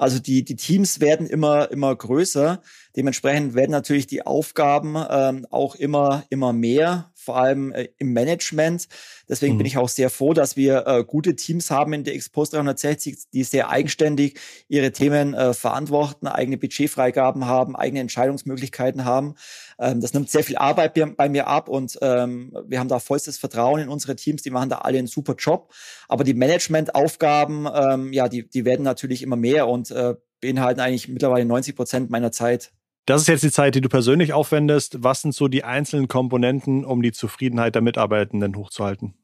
[0.00, 2.62] Also die, die Teams werden immer, immer größer.
[2.96, 8.88] Dementsprechend werden natürlich die Aufgaben ähm, auch immer, immer mehr, vor allem äh, im Management.
[9.28, 9.58] Deswegen mhm.
[9.58, 13.30] bin ich auch sehr froh, dass wir äh, gute Teams haben in der Expost 360,
[13.32, 19.34] die sehr eigenständig ihre Themen äh, verantworten, eigene Budgetfreigaben haben, eigene Entscheidungsmöglichkeiten haben.
[19.78, 23.38] Ähm, das nimmt sehr viel Arbeit bei mir ab und ähm, wir haben da vollstes
[23.38, 24.42] Vertrauen in unsere Teams.
[24.42, 25.72] Die machen da alle einen super Job.
[26.08, 31.08] Aber die Managementaufgaben, ähm, ja, die, die werden natürlich immer mehr und äh, beinhalten eigentlich
[31.08, 32.72] mittlerweile 90 Prozent meiner Zeit.
[33.10, 35.02] Das ist jetzt die Zeit, die du persönlich aufwendest.
[35.02, 39.14] Was sind so die einzelnen Komponenten, um die Zufriedenheit der Mitarbeitenden hochzuhalten?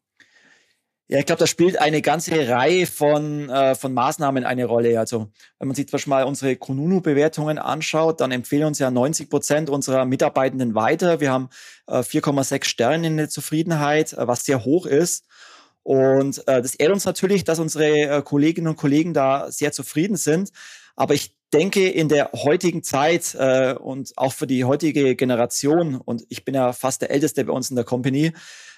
[1.06, 4.98] Ja, ich glaube, da spielt eine ganze Reihe von, äh, von Maßnahmen eine Rolle.
[4.98, 9.30] Also wenn man sich zum Beispiel mal unsere Kununu-Bewertungen anschaut, dann empfehlen uns ja 90
[9.30, 11.20] Prozent unserer Mitarbeitenden weiter.
[11.20, 11.48] Wir haben
[11.86, 15.26] äh, 4,6 Sterne in der Zufriedenheit, äh, was sehr hoch ist.
[15.84, 20.16] Und äh, das ehrt uns natürlich, dass unsere äh, Kolleginnen und Kollegen da sehr zufrieden
[20.16, 20.50] sind.
[20.96, 26.24] Aber ich denke, in der heutigen Zeit äh, und auch für die heutige Generation, und
[26.28, 28.32] ich bin ja fast der Älteste bei uns in der Company,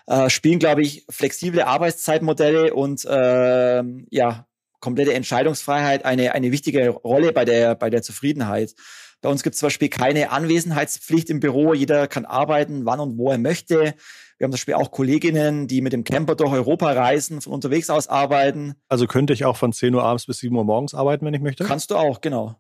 [0.07, 4.47] äh, spielen, glaube ich, flexible Arbeitszeitmodelle und äh, ja,
[4.81, 8.75] komplette Entscheidungsfreiheit eine, eine wichtige Rolle bei der, bei der Zufriedenheit.
[9.21, 11.75] Bei uns gibt es zum Beispiel keine Anwesenheitspflicht im Büro.
[11.75, 13.95] Jeder kann arbeiten, wann und wo er möchte.
[14.39, 17.91] Wir haben zum Beispiel auch Kolleginnen, die mit dem Camper durch Europa reisen, von unterwegs
[17.91, 18.75] aus arbeiten.
[18.89, 21.41] Also könnte ich auch von 10 Uhr abends bis 7 Uhr morgens arbeiten, wenn ich
[21.41, 21.65] möchte?
[21.65, 22.55] Kannst du auch, genau.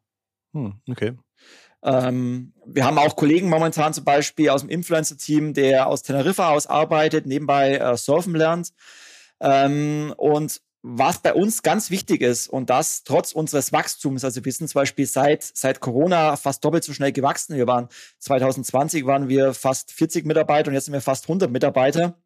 [0.53, 1.13] Hm, okay.
[1.85, 6.67] Ähm, wir haben auch Kollegen momentan zum Beispiel aus dem Influencer-Team, der aus Teneriffa aus
[6.67, 8.73] arbeitet, nebenbei äh, surfen lernt.
[9.41, 14.53] Ähm, und was bei uns ganz wichtig ist und das trotz unseres Wachstums, also wir
[14.53, 17.57] sind zum Beispiel seit, seit Corona fast doppelt so schnell gewachsen.
[17.57, 17.89] Wir waren
[18.21, 22.17] 2020 waren wir fast 40 Mitarbeiter und jetzt sind wir fast 100 Mitarbeiter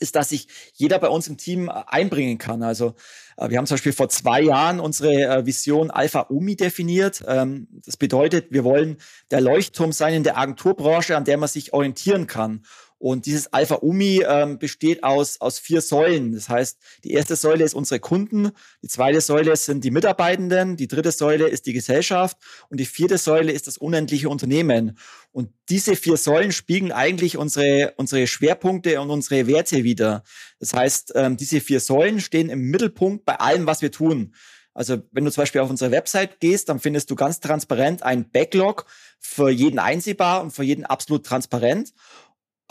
[0.00, 2.62] ist, dass sich jeder bei uns im Team äh, einbringen kann.
[2.62, 2.94] Also
[3.36, 7.22] äh, wir haben zum Beispiel vor zwei Jahren unsere äh, Vision Alpha Umi definiert.
[7.26, 8.96] Ähm, das bedeutet, wir wollen
[9.30, 12.62] der Leuchtturm sein in der Agenturbranche, an der man sich orientieren kann.
[13.02, 16.34] Und dieses Alpha Umi ähm, besteht aus, aus vier Säulen.
[16.34, 20.86] Das heißt, die erste Säule ist unsere Kunden, die zweite Säule sind die Mitarbeitenden, die
[20.86, 22.36] dritte Säule ist die Gesellschaft
[22.68, 24.96] und die vierte Säule ist das unendliche Unternehmen.
[25.32, 30.22] Und diese vier Säulen spiegeln eigentlich unsere, unsere Schwerpunkte und unsere Werte wieder.
[30.60, 34.32] Das heißt, ähm, diese vier Säulen stehen im Mittelpunkt bei allem, was wir tun.
[34.74, 38.30] Also wenn du zum Beispiel auf unsere Website gehst, dann findest du ganz transparent ein
[38.30, 38.86] Backlog
[39.18, 41.92] für jeden einsehbar und für jeden absolut transparent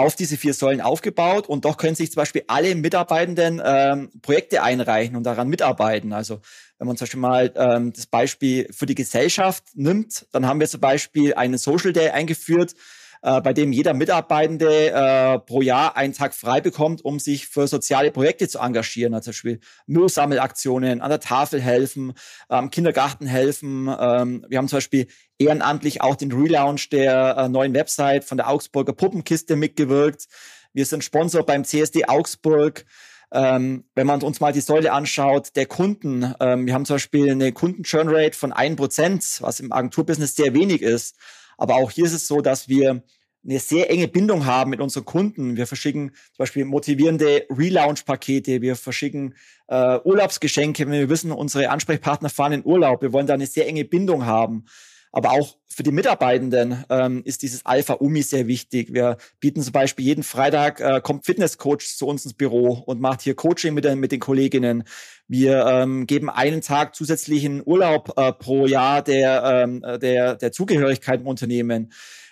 [0.02, 4.64] auf diese vier Säulen aufgebaut und doch können sich zum Beispiel alle Mitarbeitenden ähm, Projekte
[4.64, 6.12] einreichen und daran mitarbeiten.
[6.12, 6.41] Also
[6.80, 10.68] wenn man zum Beispiel mal ähm, das Beispiel für die Gesellschaft nimmt, dann haben wir
[10.68, 12.74] zum Beispiel einen Social Day eingeführt,
[13.22, 17.67] äh, bei dem jeder Mitarbeitende äh, pro Jahr einen Tag frei bekommt, um sich für
[17.67, 19.13] soziale Projekte zu engagieren.
[19.13, 22.13] Also zum Beispiel Müllsammelaktionen, an der Tafel helfen,
[22.49, 23.88] ähm, Kindergarten helfen.
[23.88, 25.07] Ähm, wir haben zum Beispiel
[25.38, 30.28] ehrenamtlich auch den Relaunch der äh, neuen Website von der Augsburger Puppenkiste mitgewirkt.
[30.74, 32.86] Wir sind Sponsor beim CSD Augsburg.
[33.34, 37.32] Ähm, wenn man uns mal die Säule anschaut, der Kunden, ähm, wir haben zum Beispiel
[37.32, 41.15] eine Kunden-Churn-Rate von 1%, was im Agenturbusiness sehr wenig ist.
[41.62, 43.03] Aber auch hier ist es so, dass wir
[43.45, 45.57] eine sehr enge Bindung haben mit unseren Kunden.
[45.57, 49.36] Wir verschicken zum Beispiel motivierende Relaunch-Pakete, wir verschicken
[49.68, 53.03] äh, Urlaubsgeschenke, wenn wir wissen, unsere Ansprechpartner fahren in Urlaub.
[53.03, 54.66] Wir wollen da eine sehr enge Bindung haben.
[55.12, 58.93] Aber auch für die Mitarbeitenden ähm, ist dieses Alpha-Umi sehr wichtig.
[58.93, 63.22] Wir bieten zum Beispiel jeden Freitag, äh, kommt Fitnesscoach zu uns ins Büro und macht
[63.22, 64.84] hier Coaching mit den, mit den Kolleginnen.
[65.28, 71.22] Wir ähm, geben einen Tag zusätzlichen Urlaub äh, pro Jahr der, ähm, der, der Zugehörigkeit
[71.22, 71.91] im Unternehmen.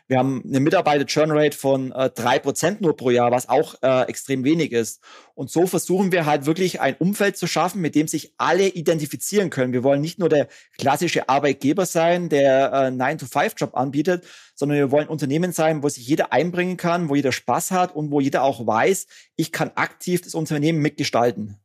[0.10, 4.10] Wir haben eine Mitarbeiter-Churn-Rate von äh, drei äh, Prozent nur pro Jahr, was auch äh,
[4.10, 5.04] extrem wenig ist.
[5.36, 9.52] Und so versuchen wir halt wirklich ein Umfeld zu schaffen, mit dem sich alle identifizieren
[9.52, 9.72] können.
[9.72, 10.48] Wir wollen nicht nur der
[10.80, 16.34] klassische Arbeitgeber sein, der äh, 9-to-5-Job anbietet, sondern wir wollen Unternehmen sein, wo sich jeder
[16.34, 19.06] einbringen kann, wo jeder Spaß hat und wo jeder auch weiß,
[19.36, 21.60] ich kann aktiv das Unternehmen mitgestalten.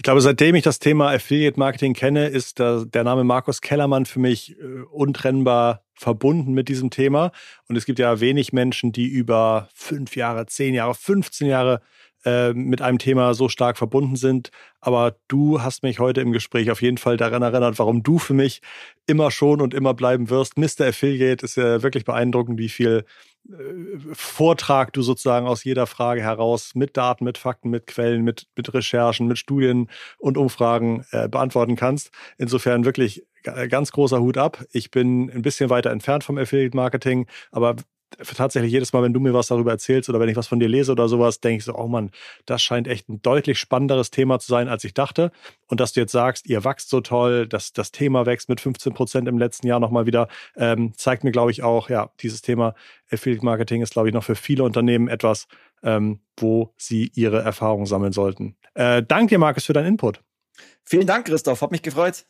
[0.00, 4.18] Ich glaube, seitdem ich das Thema Affiliate Marketing kenne, ist der, Name Markus Kellermann für
[4.18, 7.32] mich äh, untrennbar verbunden mit diesem Thema.
[7.68, 11.82] Und es gibt ja wenig Menschen, die über fünf Jahre, zehn Jahre, 15 Jahre
[12.24, 14.52] äh, mit einem Thema so stark verbunden sind.
[14.80, 18.32] Aber du hast mich heute im Gespräch auf jeden Fall daran erinnert, warum du für
[18.32, 18.62] mich
[19.06, 20.56] immer schon und immer bleiben wirst.
[20.56, 20.86] Mr.
[20.88, 23.04] Affiliate ist ja wirklich beeindruckend, wie viel
[24.12, 28.72] Vortrag du sozusagen aus jeder Frage heraus mit Daten, mit Fakten, mit Quellen, mit, mit
[28.72, 29.88] Recherchen, mit Studien
[30.18, 32.10] und Umfragen äh, beantworten kannst.
[32.38, 34.64] Insofern wirklich ganz großer Hut ab.
[34.72, 37.76] Ich bin ein bisschen weiter entfernt vom Affiliate Marketing, aber
[38.18, 40.68] tatsächlich jedes Mal, wenn du mir was darüber erzählst oder wenn ich was von dir
[40.68, 42.10] lese oder sowas, denke ich so, oh Mann,
[42.46, 45.30] das scheint echt ein deutlich spannenderes Thema zu sein, als ich dachte.
[45.68, 48.92] Und dass du jetzt sagst, ihr wächst so toll, dass das Thema wächst mit 15
[48.92, 52.74] Prozent im letzten Jahr nochmal wieder, ähm, zeigt mir, glaube ich, auch, ja, dieses Thema
[53.10, 55.46] Affiliate Marketing ist, glaube ich, noch für viele Unternehmen etwas,
[55.82, 58.56] ähm, wo sie ihre Erfahrungen sammeln sollten.
[58.74, 60.22] Äh, danke dir, Markus, für deinen Input.
[60.84, 61.62] Vielen Dank, Christoph.
[61.62, 62.26] Hat mich gefreut.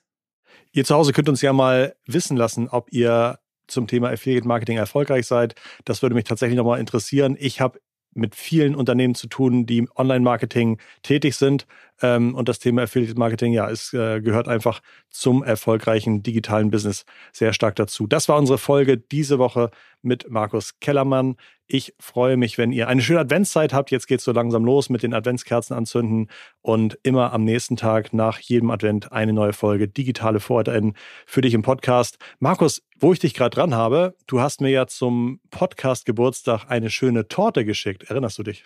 [0.72, 3.38] Ihr zu Hause könnt uns ja mal wissen lassen, ob ihr
[3.70, 5.54] zum Thema Affiliate Marketing erfolgreich seid.
[5.84, 7.36] Das würde mich tatsächlich nochmal interessieren.
[7.38, 7.80] Ich habe
[8.12, 11.66] mit vielen Unternehmen zu tun, die Online-Marketing tätig sind.
[12.02, 14.80] Ähm, und das Thema Affiliate Marketing, ja, es äh, gehört einfach
[15.10, 18.06] zum erfolgreichen digitalen Business sehr stark dazu.
[18.06, 19.70] Das war unsere Folge diese Woche
[20.02, 21.36] mit Markus Kellermann.
[21.66, 23.90] Ich freue mich, wenn ihr eine schöne Adventszeit habt.
[23.90, 26.28] Jetzt geht es so langsam los mit den Adventskerzen anzünden
[26.62, 30.94] und immer am nächsten Tag nach jedem Advent eine neue Folge digitale VorreiterInnen
[31.26, 32.18] für dich im Podcast.
[32.38, 36.90] Markus, wo ich dich gerade dran habe, du hast mir ja zum Podcast Geburtstag eine
[36.90, 38.04] schöne Torte geschickt.
[38.04, 38.64] Erinnerst du dich?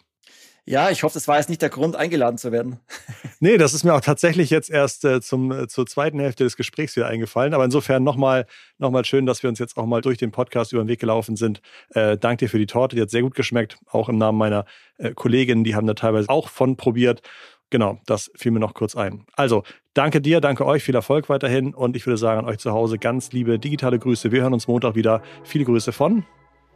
[0.67, 2.81] Ja, ich hoffe, das war jetzt nicht der Grund, eingeladen zu werden.
[3.41, 6.57] nee, das ist mir auch tatsächlich jetzt erst äh, zum, äh, zur zweiten Hälfte des
[6.57, 7.53] Gesprächs wieder eingefallen.
[7.53, 8.47] Aber insofern nochmal
[8.79, 11.01] noch mal schön, dass wir uns jetzt auch mal durch den Podcast über den Weg
[11.01, 11.61] gelaufen sind.
[11.91, 13.77] Äh, dank dir für die Torte, die hat sehr gut geschmeckt.
[13.87, 14.65] Auch im Namen meiner
[14.97, 17.21] äh, Kolleginnen, die haben da teilweise auch von probiert.
[17.69, 19.27] Genau, das fiel mir noch kurz ein.
[19.35, 22.73] Also, danke dir, danke euch, viel Erfolg weiterhin und ich würde sagen an euch zu
[22.73, 24.33] Hause ganz liebe digitale Grüße.
[24.33, 25.23] Wir hören uns Montag wieder.
[25.43, 26.25] Viele Grüße von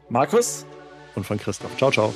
[0.09, 0.67] Markus
[1.15, 1.77] und von Christoph.
[1.77, 2.13] Ciao, ciao.